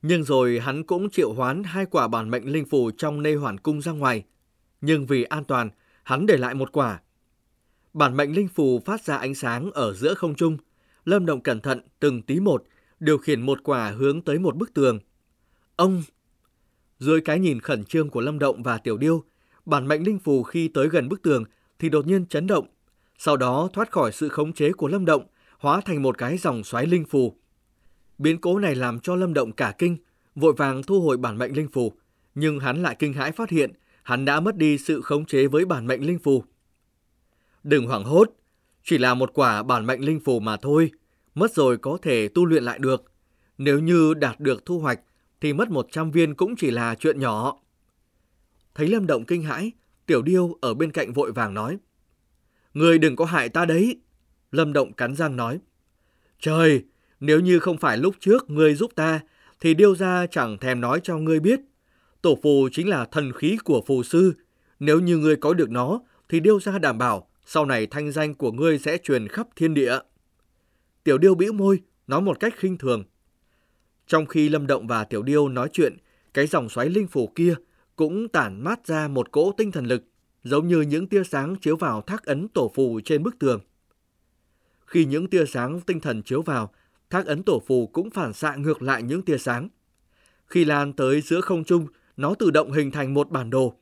Nhưng 0.01 0.23
rồi 0.23 0.59
hắn 0.59 0.83
cũng 0.83 1.09
triệu 1.09 1.33
hoán 1.33 1.63
hai 1.63 1.85
quả 1.85 2.07
bản 2.07 2.29
mệnh 2.29 2.51
linh 2.51 2.65
phù 2.65 2.91
trong 2.91 3.21
nê 3.21 3.35
hoàn 3.35 3.57
cung 3.57 3.81
ra 3.81 3.91
ngoài. 3.91 4.23
Nhưng 4.81 5.05
vì 5.05 5.23
an 5.23 5.43
toàn, 5.43 5.69
hắn 6.03 6.25
để 6.25 6.37
lại 6.37 6.53
một 6.53 6.71
quả. 6.71 7.01
Bản 7.93 8.17
mệnh 8.17 8.35
linh 8.35 8.47
phù 8.47 8.79
phát 8.79 9.03
ra 9.03 9.17
ánh 9.17 9.35
sáng 9.35 9.71
ở 9.71 9.93
giữa 9.93 10.13
không 10.13 10.35
trung. 10.35 10.57
Lâm 11.05 11.25
Động 11.25 11.41
cẩn 11.41 11.59
thận 11.59 11.81
từng 11.99 12.21
tí 12.21 12.39
một, 12.39 12.63
điều 12.99 13.17
khiển 13.17 13.41
một 13.41 13.63
quả 13.63 13.91
hướng 13.91 14.21
tới 14.21 14.39
một 14.39 14.55
bức 14.55 14.73
tường. 14.73 14.99
Ông! 15.75 16.03
Dưới 16.99 17.21
cái 17.21 17.39
nhìn 17.39 17.59
khẩn 17.59 17.85
trương 17.85 18.09
của 18.09 18.21
Lâm 18.21 18.39
Động 18.39 18.63
và 18.63 18.77
Tiểu 18.77 18.97
Điêu, 18.97 19.23
bản 19.69 19.87
mệnh 19.87 20.03
linh 20.03 20.19
phù 20.19 20.43
khi 20.43 20.67
tới 20.67 20.89
gần 20.89 21.09
bức 21.09 21.21
tường 21.21 21.43
thì 21.79 21.89
đột 21.89 22.07
nhiên 22.07 22.25
chấn 22.25 22.47
động. 22.47 22.67
Sau 23.17 23.37
đó 23.37 23.69
thoát 23.73 23.91
khỏi 23.91 24.11
sự 24.11 24.29
khống 24.29 24.53
chế 24.53 24.71
của 24.71 24.87
Lâm 24.87 25.05
Động, 25.05 25.27
hóa 25.59 25.81
thành 25.85 26.01
một 26.01 26.17
cái 26.17 26.37
dòng 26.37 26.63
xoáy 26.63 26.85
linh 26.85 27.05
phù. 27.05 27.35
Biến 28.17 28.41
cố 28.41 28.59
này 28.59 28.75
làm 28.75 28.99
cho 28.99 29.15
Lâm 29.15 29.33
Động 29.33 29.51
cả 29.51 29.73
kinh, 29.77 29.97
vội 30.35 30.53
vàng 30.57 30.83
thu 30.83 31.01
hồi 31.01 31.17
bản 31.17 31.37
mệnh 31.37 31.55
linh 31.55 31.67
phù, 31.67 31.93
nhưng 32.35 32.59
hắn 32.59 32.83
lại 32.83 32.95
kinh 32.99 33.13
hãi 33.13 33.31
phát 33.31 33.49
hiện 33.49 33.71
hắn 34.03 34.25
đã 34.25 34.39
mất 34.39 34.57
đi 34.57 34.77
sự 34.77 35.01
khống 35.01 35.25
chế 35.25 35.47
với 35.47 35.65
bản 35.65 35.87
mệnh 35.87 36.05
linh 36.05 36.19
phù. 36.19 36.43
Đừng 37.63 37.87
hoảng 37.87 38.03
hốt, 38.03 38.29
chỉ 38.83 38.97
là 38.97 39.13
một 39.13 39.33
quả 39.33 39.63
bản 39.63 39.85
mệnh 39.85 40.05
linh 40.05 40.19
phù 40.19 40.39
mà 40.39 40.57
thôi, 40.57 40.91
mất 41.35 41.53
rồi 41.53 41.77
có 41.77 41.97
thể 42.01 42.27
tu 42.27 42.45
luyện 42.45 42.63
lại 42.63 42.79
được. 42.79 43.03
Nếu 43.57 43.79
như 43.79 44.13
đạt 44.13 44.39
được 44.39 44.65
thu 44.65 44.79
hoạch 44.79 44.99
thì 45.41 45.53
mất 45.53 45.69
100 45.69 46.11
viên 46.11 46.35
cũng 46.35 46.55
chỉ 46.55 46.71
là 46.71 46.95
chuyện 46.95 47.19
nhỏ. 47.19 47.57
Thấy 48.79 48.87
Lâm 48.87 49.07
Động 49.07 49.25
kinh 49.25 49.43
hãi, 49.43 49.71
Tiểu 50.05 50.21
Điêu 50.21 50.57
ở 50.61 50.73
bên 50.73 50.91
cạnh 50.91 51.13
vội 51.13 51.31
vàng 51.31 51.53
nói. 51.53 51.77
Người 52.73 52.97
đừng 52.97 53.15
có 53.15 53.25
hại 53.25 53.49
ta 53.49 53.65
đấy. 53.65 53.99
Lâm 54.51 54.73
Động 54.73 54.93
cắn 54.93 55.15
răng 55.15 55.35
nói. 55.35 55.59
Trời, 56.39 56.83
nếu 57.19 57.39
như 57.39 57.59
không 57.59 57.77
phải 57.77 57.97
lúc 57.97 58.15
trước 58.19 58.49
ngươi 58.49 58.75
giúp 58.75 58.91
ta, 58.95 59.19
thì 59.59 59.73
Điêu 59.73 59.95
gia 59.95 60.27
chẳng 60.27 60.57
thèm 60.57 60.81
nói 60.81 60.99
cho 61.03 61.17
ngươi 61.17 61.39
biết. 61.39 61.59
Tổ 62.21 62.39
phù 62.43 62.69
chính 62.71 62.89
là 62.89 63.05
thần 63.05 63.33
khí 63.33 63.57
của 63.63 63.83
phù 63.87 64.03
sư. 64.03 64.33
Nếu 64.79 64.99
như 64.99 65.17
ngươi 65.17 65.35
có 65.35 65.53
được 65.53 65.69
nó, 65.69 66.01
thì 66.29 66.39
Điêu 66.39 66.59
gia 66.59 66.79
đảm 66.79 66.97
bảo 66.97 67.29
sau 67.45 67.65
này 67.65 67.87
thanh 67.87 68.11
danh 68.11 68.33
của 68.33 68.51
ngươi 68.51 68.79
sẽ 68.79 68.97
truyền 68.97 69.27
khắp 69.27 69.47
thiên 69.55 69.73
địa. 69.73 69.99
Tiểu 71.03 71.17
Điêu 71.17 71.35
bĩu 71.35 71.53
môi, 71.53 71.79
nói 72.07 72.21
một 72.21 72.39
cách 72.39 72.53
khinh 72.57 72.77
thường. 72.77 73.03
Trong 74.07 74.25
khi 74.25 74.49
Lâm 74.49 74.67
Động 74.67 74.87
và 74.87 75.03
Tiểu 75.03 75.23
Điêu 75.23 75.49
nói 75.49 75.69
chuyện, 75.73 75.97
cái 76.33 76.47
dòng 76.47 76.69
xoáy 76.69 76.89
linh 76.89 77.07
phủ 77.07 77.31
kia 77.35 77.55
cũng 77.99 78.29
tản 78.29 78.63
mát 78.63 78.87
ra 78.87 79.07
một 79.07 79.31
cỗ 79.31 79.51
tinh 79.51 79.71
thần 79.71 79.85
lực, 79.85 80.03
giống 80.43 80.67
như 80.67 80.81
những 80.81 81.07
tia 81.07 81.23
sáng 81.23 81.55
chiếu 81.55 81.77
vào 81.77 82.01
thác 82.01 82.25
ấn 82.25 82.47
tổ 82.47 82.71
phù 82.75 82.99
trên 83.05 83.23
bức 83.23 83.39
tường. 83.39 83.61
Khi 84.85 85.05
những 85.05 85.29
tia 85.29 85.45
sáng 85.45 85.81
tinh 85.81 85.99
thần 85.99 86.21
chiếu 86.23 86.41
vào, 86.41 86.73
thác 87.09 87.25
ấn 87.25 87.43
tổ 87.43 87.61
phù 87.67 87.87
cũng 87.87 88.09
phản 88.09 88.33
xạ 88.33 88.55
ngược 88.55 88.81
lại 88.81 89.03
những 89.03 89.21
tia 89.21 89.37
sáng. 89.37 89.69
Khi 90.47 90.65
lan 90.65 90.93
tới 90.93 91.21
giữa 91.21 91.41
không 91.41 91.63
trung, 91.63 91.87
nó 92.17 92.33
tự 92.33 92.51
động 92.51 92.71
hình 92.71 92.91
thành 92.91 93.13
một 93.13 93.31
bản 93.31 93.49
đồ. 93.49 93.75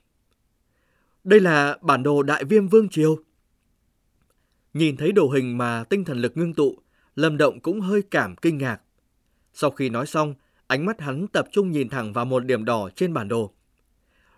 Đây 1.23 1.39
là 1.39 1.77
bản 1.81 2.03
đồ 2.03 2.23
Đại 2.23 2.43
Viêm 2.43 2.67
Vương 2.67 2.89
Triều. 2.89 3.17
Nhìn 4.73 4.97
thấy 4.97 5.11
đồ 5.11 5.29
hình 5.29 5.57
mà 5.57 5.83
tinh 5.83 6.05
thần 6.05 6.17
lực 6.17 6.37
ngưng 6.37 6.53
tụ, 6.53 6.77
Lâm 7.15 7.37
Động 7.37 7.59
cũng 7.59 7.81
hơi 7.81 8.01
cảm 8.11 8.35
kinh 8.35 8.57
ngạc. 8.57 8.81
Sau 9.53 9.71
khi 9.71 9.89
nói 9.89 10.07
xong, 10.07 10.35
ánh 10.67 10.85
mắt 10.85 11.01
hắn 11.01 11.27
tập 11.27 11.47
trung 11.51 11.71
nhìn 11.71 11.89
thẳng 11.89 12.13
vào 12.13 12.25
một 12.25 12.45
điểm 12.45 12.65
đỏ 12.65 12.89
trên 12.95 13.13
bản 13.13 13.27
đồ. 13.27 13.53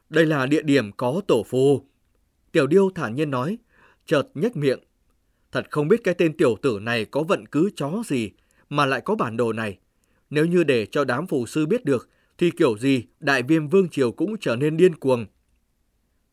Đây 0.10 0.26
là 0.26 0.46
địa 0.46 0.62
điểm 0.62 0.92
có 0.92 1.22
tổ 1.28 1.44
phù. 1.44 1.86
Tiểu 2.52 2.68
Điêu 2.68 2.90
thản 2.96 3.16
nhiên 3.16 3.32
nói, 3.32 3.58
chợt 4.06 4.24
nhếch 4.34 4.58
miệng. 4.58 4.80
Thật 5.52 5.68
không 5.70 5.88
biết 5.88 6.04
cái 6.04 6.14
tên 6.14 6.38
tiểu 6.38 6.56
tử 6.62 6.80
này 6.82 7.06
có 7.06 7.24
vận 7.24 7.46
cứ 7.46 7.70
chó 7.76 8.04
gì 8.06 8.32
mà 8.70 8.86
lại 8.86 9.02
có 9.02 9.16
bản 9.16 9.38
đồ 9.38 9.54
này. 9.54 9.78
Nếu 10.30 10.46
như 10.46 10.64
để 10.64 10.86
cho 10.86 11.06
đám 11.06 11.28
phù 11.28 11.46
sư 11.46 11.66
biết 11.66 11.86
được, 11.86 12.10
thì 12.38 12.52
kiểu 12.52 12.78
gì 12.78 13.04
đại 13.20 13.44
viêm 13.44 13.68
vương 13.68 13.90
triều 13.90 14.12
cũng 14.12 14.36
trở 14.42 14.56
nên 14.56 14.78
điên 14.78 14.96
cuồng. 14.96 15.26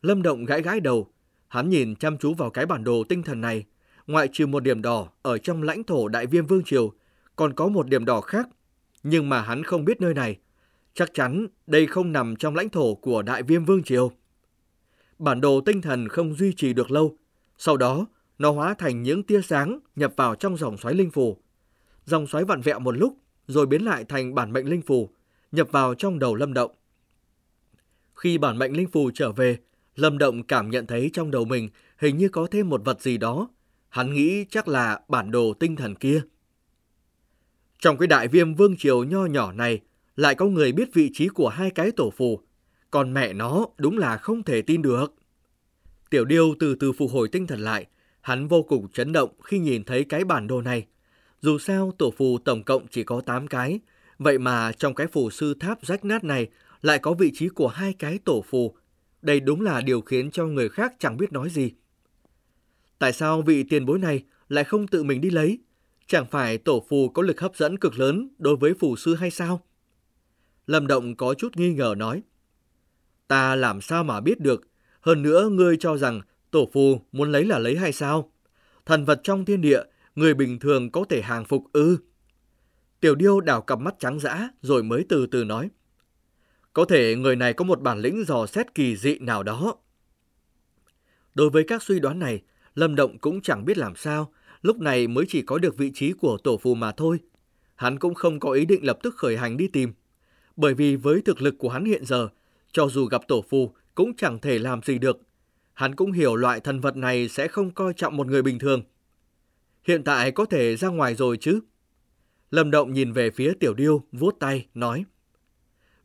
Lâm 0.01 0.21
Động 0.21 0.45
gãi 0.45 0.61
gãi 0.61 0.79
đầu, 0.79 1.11
hắn 1.47 1.69
nhìn 1.69 1.95
chăm 1.95 2.17
chú 2.17 2.33
vào 2.33 2.49
cái 2.49 2.65
bản 2.65 2.83
đồ 2.83 3.03
tinh 3.09 3.23
thần 3.23 3.41
này. 3.41 3.65
Ngoại 4.07 4.27
trừ 4.31 4.47
một 4.47 4.63
điểm 4.63 4.81
đỏ 4.81 5.09
ở 5.21 5.37
trong 5.37 5.63
lãnh 5.63 5.83
thổ 5.83 6.07
đại 6.07 6.25
viêm 6.25 6.45
vương 6.45 6.63
triều, 6.63 6.93
còn 7.35 7.53
có 7.53 7.67
một 7.67 7.87
điểm 7.87 8.05
đỏ 8.05 8.21
khác, 8.21 8.49
nhưng 9.03 9.29
mà 9.29 9.41
hắn 9.41 9.63
không 9.63 9.85
biết 9.85 10.01
nơi 10.01 10.13
này. 10.13 10.37
Chắc 10.97 11.13
chắn 11.13 11.47
đây 11.67 11.87
không 11.87 12.11
nằm 12.11 12.35
trong 12.35 12.55
lãnh 12.55 12.69
thổ 12.69 12.95
của 12.95 13.21
đại 13.21 13.43
viêm 13.43 13.65
vương 13.65 13.83
triều. 13.83 14.11
Bản 15.19 15.41
đồ 15.41 15.61
tinh 15.61 15.81
thần 15.81 16.07
không 16.07 16.33
duy 16.33 16.53
trì 16.53 16.73
được 16.73 16.91
lâu, 16.91 17.17
sau 17.57 17.77
đó 17.77 18.07
nó 18.39 18.51
hóa 18.51 18.73
thành 18.73 19.03
những 19.03 19.23
tia 19.23 19.41
sáng 19.41 19.79
nhập 19.95 20.13
vào 20.15 20.35
trong 20.35 20.57
dòng 20.57 20.77
xoáy 20.77 20.95
linh 20.95 21.11
phù. 21.11 21.37
Dòng 22.05 22.27
xoáy 22.27 22.43
vặn 22.43 22.61
vẹo 22.61 22.79
một 22.79 22.97
lúc 22.97 23.17
rồi 23.47 23.65
biến 23.65 23.85
lại 23.85 24.05
thành 24.05 24.35
bản 24.35 24.53
mệnh 24.53 24.69
linh 24.69 24.81
phù, 24.81 25.09
nhập 25.51 25.67
vào 25.71 25.95
trong 25.95 26.19
đầu 26.19 26.35
Lâm 26.35 26.53
Động. 26.53 26.71
Khi 28.15 28.37
bản 28.37 28.57
mệnh 28.57 28.77
linh 28.77 28.87
phù 28.87 29.11
trở 29.13 29.31
về, 29.31 29.57
Lâm 29.95 30.17
Động 30.17 30.43
cảm 30.43 30.69
nhận 30.69 30.87
thấy 30.87 31.09
trong 31.13 31.31
đầu 31.31 31.45
mình 31.45 31.69
hình 31.97 32.17
như 32.17 32.29
có 32.29 32.47
thêm 32.51 32.69
một 32.69 32.81
vật 32.85 33.01
gì 33.01 33.17
đó. 33.17 33.49
Hắn 33.89 34.13
nghĩ 34.13 34.45
chắc 34.49 34.67
là 34.67 34.99
bản 35.07 35.31
đồ 35.31 35.53
tinh 35.59 35.75
thần 35.75 35.95
kia. 35.95 36.21
Trong 37.79 37.97
cái 37.97 38.07
đại 38.07 38.27
viêm 38.27 38.55
vương 38.55 38.77
triều 38.77 39.03
nho 39.03 39.25
nhỏ 39.25 39.51
này, 39.51 39.81
lại 40.17 40.35
có 40.35 40.45
người 40.45 40.71
biết 40.71 40.93
vị 40.93 41.09
trí 41.13 41.27
của 41.27 41.49
hai 41.49 41.69
cái 41.71 41.91
tổ 41.91 42.09
phù. 42.17 42.39
Còn 42.91 43.13
mẹ 43.13 43.33
nó 43.33 43.65
đúng 43.77 43.97
là 43.97 44.17
không 44.17 44.43
thể 44.43 44.61
tin 44.61 44.81
được. 44.81 45.13
Tiểu 46.09 46.25
điêu 46.25 46.55
từ 46.59 46.75
từ 46.75 46.91
phục 46.91 47.11
hồi 47.11 47.27
tinh 47.27 47.47
thần 47.47 47.59
lại, 47.59 47.85
hắn 48.21 48.47
vô 48.47 48.63
cùng 48.63 48.87
chấn 48.89 49.13
động 49.13 49.29
khi 49.43 49.59
nhìn 49.59 49.83
thấy 49.83 50.03
cái 50.03 50.23
bản 50.23 50.47
đồ 50.47 50.61
này. 50.61 50.85
Dù 51.41 51.57
sao 51.59 51.93
tổ 51.97 52.11
phù 52.11 52.37
tổng 52.37 52.63
cộng 52.63 52.87
chỉ 52.87 53.03
có 53.03 53.21
8 53.21 53.47
cái, 53.47 53.79
vậy 54.19 54.37
mà 54.37 54.71
trong 54.71 54.95
cái 54.95 55.07
phù 55.07 55.29
sư 55.29 55.53
tháp 55.59 55.85
rách 55.85 56.05
nát 56.05 56.23
này 56.23 56.47
lại 56.81 56.99
có 56.99 57.13
vị 57.13 57.31
trí 57.33 57.49
của 57.49 57.67
hai 57.67 57.93
cái 57.93 58.19
tổ 58.25 58.43
phù. 58.49 58.75
Đây 59.21 59.39
đúng 59.39 59.61
là 59.61 59.81
điều 59.81 60.01
khiến 60.01 60.31
cho 60.31 60.45
người 60.45 60.69
khác 60.69 60.93
chẳng 60.99 61.17
biết 61.17 61.31
nói 61.31 61.49
gì. 61.49 61.71
Tại 62.99 63.13
sao 63.13 63.41
vị 63.41 63.63
tiền 63.63 63.85
bối 63.85 63.99
này 63.99 64.23
lại 64.49 64.63
không 64.63 64.87
tự 64.87 65.03
mình 65.03 65.21
đi 65.21 65.29
lấy? 65.29 65.59
Chẳng 66.07 66.25
phải 66.31 66.57
tổ 66.57 66.85
phù 66.89 67.09
có 67.09 67.21
lực 67.21 67.41
hấp 67.41 67.55
dẫn 67.55 67.77
cực 67.77 67.99
lớn 67.99 68.29
đối 68.37 68.55
với 68.55 68.73
phù 68.79 68.95
sư 68.95 69.15
hay 69.15 69.31
sao? 69.31 69.66
Lâm 70.67 70.87
Động 70.87 71.15
có 71.15 71.33
chút 71.33 71.57
nghi 71.57 71.73
ngờ 71.73 71.95
nói. 71.97 72.23
Ta 73.27 73.55
làm 73.55 73.81
sao 73.81 74.03
mà 74.03 74.21
biết 74.21 74.39
được? 74.39 74.67
Hơn 75.01 75.21
nữa 75.21 75.49
ngươi 75.49 75.77
cho 75.79 75.97
rằng 75.97 76.21
tổ 76.51 76.69
phù 76.73 77.01
muốn 77.11 77.31
lấy 77.31 77.45
là 77.45 77.59
lấy 77.59 77.77
hay 77.77 77.93
sao? 77.93 78.31
Thần 78.85 79.05
vật 79.05 79.19
trong 79.23 79.45
thiên 79.45 79.61
địa, 79.61 79.81
người 80.15 80.33
bình 80.33 80.59
thường 80.59 80.91
có 80.91 81.05
thể 81.09 81.21
hàng 81.21 81.45
phục 81.45 81.63
ư? 81.73 81.97
Tiểu 82.99 83.15
điêu 83.15 83.39
đảo 83.39 83.61
cặp 83.61 83.79
mắt 83.79 83.95
trắng 83.99 84.19
dã 84.19 84.49
rồi 84.61 84.83
mới 84.83 85.05
từ 85.09 85.27
từ 85.27 85.43
nói. 85.43 85.69
Có 86.73 86.85
thể 86.85 87.15
người 87.15 87.35
này 87.35 87.53
có 87.53 87.65
một 87.65 87.81
bản 87.81 87.99
lĩnh 87.99 88.23
dò 88.27 88.45
xét 88.45 88.75
kỳ 88.75 88.95
dị 88.95 89.19
nào 89.19 89.43
đó. 89.43 89.75
Đối 91.35 91.49
với 91.49 91.63
các 91.67 91.83
suy 91.83 91.99
đoán 91.99 92.19
này, 92.19 92.41
Lâm 92.75 92.95
Động 92.95 93.17
cũng 93.19 93.41
chẳng 93.41 93.65
biết 93.65 93.77
làm 93.77 93.95
sao, 93.95 94.33
lúc 94.61 94.79
này 94.79 95.07
mới 95.07 95.25
chỉ 95.27 95.41
có 95.41 95.57
được 95.57 95.77
vị 95.77 95.91
trí 95.93 96.13
của 96.13 96.37
tổ 96.43 96.57
phù 96.57 96.75
mà 96.75 96.91
thôi. 96.91 97.19
Hắn 97.75 97.99
cũng 97.99 98.13
không 98.13 98.39
có 98.39 98.51
ý 98.51 98.65
định 98.65 98.85
lập 98.85 98.99
tức 99.03 99.15
khởi 99.17 99.37
hành 99.37 99.57
đi 99.57 99.67
tìm. 99.67 99.93
Bởi 100.57 100.73
vì 100.73 100.95
với 100.95 101.21
thực 101.21 101.41
lực 101.41 101.55
của 101.57 101.69
hắn 101.69 101.85
hiện 101.85 102.05
giờ, 102.05 102.29
cho 102.71 102.87
dù 102.87 103.05
gặp 103.05 103.21
tổ 103.27 103.41
phù 103.49 103.73
cũng 103.95 104.15
chẳng 104.15 104.39
thể 104.39 104.59
làm 104.59 104.81
gì 104.81 104.97
được. 104.97 105.21
Hắn 105.73 105.95
cũng 105.95 106.11
hiểu 106.11 106.35
loại 106.35 106.59
thần 106.59 106.79
vật 106.79 106.97
này 106.97 107.29
sẽ 107.29 107.47
không 107.47 107.71
coi 107.71 107.93
trọng 107.93 108.17
một 108.17 108.27
người 108.27 108.41
bình 108.41 108.59
thường. 108.59 108.81
Hiện 109.83 110.03
tại 110.03 110.31
có 110.31 110.45
thể 110.45 110.75
ra 110.75 110.87
ngoài 110.87 111.15
rồi 111.15 111.37
chứ? 111.37 111.59
Lâm 112.51 112.71
Động 112.71 112.93
nhìn 112.93 113.11
về 113.11 113.31
phía 113.31 113.53
Tiểu 113.59 113.73
Điêu, 113.73 114.03
vuốt 114.11 114.35
tay, 114.39 114.67
nói. 114.73 115.05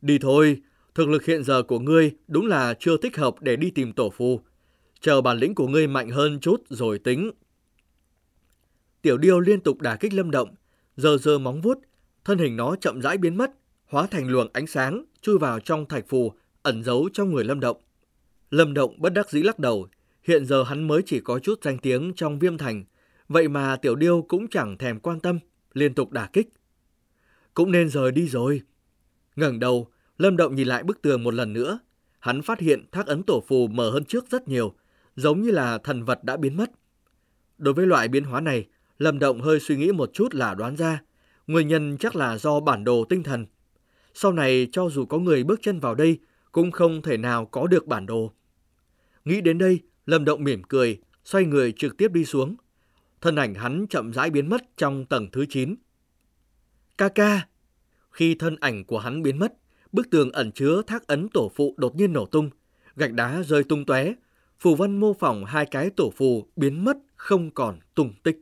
Đi 0.01 0.19
thôi, 0.19 0.61
thực 0.95 1.09
lực 1.09 1.25
hiện 1.25 1.43
giờ 1.43 1.63
của 1.63 1.79
ngươi 1.79 2.11
đúng 2.27 2.45
là 2.45 2.73
chưa 2.79 2.97
thích 2.97 3.17
hợp 3.17 3.35
để 3.41 3.55
đi 3.55 3.71
tìm 3.71 3.93
tổ 3.93 4.09
phù. 4.09 4.41
Chờ 4.99 5.21
bản 5.21 5.37
lĩnh 5.37 5.55
của 5.55 5.67
ngươi 5.67 5.87
mạnh 5.87 6.09
hơn 6.09 6.39
chút 6.39 6.61
rồi 6.69 6.99
tính. 6.99 7.31
Tiểu 9.01 9.17
Điêu 9.17 9.39
liên 9.39 9.61
tục 9.61 9.81
đả 9.81 9.95
kích 9.95 10.13
Lâm 10.13 10.31
Động, 10.31 10.55
giờ 10.97 11.17
giờ 11.21 11.39
móng 11.39 11.61
vuốt, 11.61 11.77
thân 12.25 12.37
hình 12.37 12.57
nó 12.57 12.75
chậm 12.75 13.01
rãi 13.01 13.17
biến 13.17 13.37
mất, 13.37 13.51
hóa 13.93 14.07
thành 14.07 14.27
luồng 14.27 14.47
ánh 14.53 14.67
sáng 14.67 15.05
chui 15.21 15.37
vào 15.37 15.59
trong 15.59 15.85
thạch 15.85 16.05
phù 16.07 16.33
ẩn 16.61 16.83
giấu 16.83 17.09
trong 17.13 17.31
người 17.31 17.43
Lâm 17.43 17.59
Động. 17.59 17.77
Lâm 18.51 18.73
Động 18.73 18.95
bất 18.97 19.13
đắc 19.13 19.29
dĩ 19.29 19.43
lắc 19.43 19.59
đầu, 19.59 19.87
hiện 20.23 20.45
giờ 20.45 20.63
hắn 20.63 20.87
mới 20.87 21.01
chỉ 21.05 21.19
có 21.19 21.39
chút 21.39 21.63
danh 21.63 21.77
tiếng 21.77 22.13
trong 22.15 22.39
viêm 22.39 22.57
thành, 22.57 22.83
vậy 23.27 23.47
mà 23.47 23.75
Tiểu 23.75 23.95
Điêu 23.95 24.21
cũng 24.21 24.47
chẳng 24.47 24.77
thèm 24.77 24.99
quan 24.99 25.19
tâm, 25.19 25.39
liên 25.73 25.93
tục 25.93 26.11
đả 26.11 26.29
kích. 26.33 26.49
Cũng 27.53 27.71
nên 27.71 27.89
rời 27.89 28.11
đi 28.11 28.27
rồi. 28.27 28.61
ngẩng 29.35 29.59
đầu, 29.59 29.87
Lâm 30.17 30.37
Động 30.37 30.55
nhìn 30.55 30.67
lại 30.67 30.83
bức 30.83 31.01
tường 31.01 31.23
một 31.23 31.33
lần 31.33 31.53
nữa, 31.53 31.79
hắn 32.19 32.41
phát 32.41 32.59
hiện 32.59 32.85
thác 32.91 33.07
ấn 33.07 33.23
tổ 33.23 33.43
phù 33.47 33.67
mở 33.67 33.89
hơn 33.89 34.05
trước 34.05 34.25
rất 34.29 34.47
nhiều, 34.47 34.73
giống 35.15 35.41
như 35.41 35.51
là 35.51 35.77
thần 35.77 36.03
vật 36.03 36.23
đã 36.23 36.37
biến 36.37 36.57
mất. 36.57 36.71
Đối 37.57 37.73
với 37.73 37.85
loại 37.85 38.07
biến 38.07 38.23
hóa 38.23 38.41
này, 38.41 38.67
Lâm 38.97 39.19
Động 39.19 39.41
hơi 39.41 39.59
suy 39.59 39.75
nghĩ 39.75 39.91
một 39.91 40.09
chút 40.13 40.35
là 40.35 40.53
đoán 40.53 40.75
ra, 40.75 41.01
nguyên 41.47 41.67
nhân 41.67 41.97
chắc 41.99 42.15
là 42.15 42.37
do 42.37 42.59
bản 42.59 42.83
đồ 42.83 43.05
tinh 43.09 43.23
thần. 43.23 43.45
Sau 44.13 44.31
này 44.31 44.67
cho 44.71 44.89
dù 44.89 45.05
có 45.05 45.17
người 45.17 45.43
bước 45.43 45.59
chân 45.61 45.79
vào 45.79 45.95
đây, 45.95 46.19
cũng 46.51 46.71
không 46.71 47.01
thể 47.01 47.17
nào 47.17 47.45
có 47.45 47.67
được 47.67 47.87
bản 47.87 48.05
đồ. 48.05 48.33
Nghĩ 49.25 49.41
đến 49.41 49.57
đây, 49.57 49.79
Lâm 50.05 50.25
Động 50.25 50.43
mỉm 50.43 50.63
cười, 50.63 50.99
xoay 51.23 51.45
người 51.45 51.71
trực 51.71 51.97
tiếp 51.97 52.11
đi 52.11 52.25
xuống. 52.25 52.55
Thân 53.21 53.35
ảnh 53.35 53.53
hắn 53.53 53.85
chậm 53.89 54.13
rãi 54.13 54.29
biến 54.29 54.49
mất 54.49 54.77
trong 54.77 55.05
tầng 55.05 55.29
thứ 55.31 55.45
9. 55.49 55.75
Ca 56.97 57.09
ca! 57.09 57.47
Khi 58.11 58.35
thân 58.35 58.55
ảnh 58.59 58.83
của 58.85 58.99
hắn 58.99 59.21
biến 59.21 59.39
mất, 59.39 59.53
bức 59.91 60.09
tường 60.09 60.31
ẩn 60.31 60.51
chứa 60.51 60.81
thác 60.87 61.07
ấn 61.07 61.29
tổ 61.29 61.51
phụ 61.55 61.75
đột 61.77 61.95
nhiên 61.95 62.13
nổ 62.13 62.25
tung, 62.25 62.49
gạch 62.95 63.13
đá 63.13 63.43
rơi 63.43 63.63
tung 63.63 63.85
tóe, 63.85 64.13
phù 64.59 64.75
văn 64.75 64.99
mô 64.99 65.13
phỏng 65.13 65.45
hai 65.45 65.65
cái 65.65 65.89
tổ 65.89 66.13
phù 66.15 66.47
biến 66.55 66.85
mất 66.85 66.97
không 67.15 67.51
còn 67.51 67.79
tung 67.95 68.13
tích. 68.23 68.41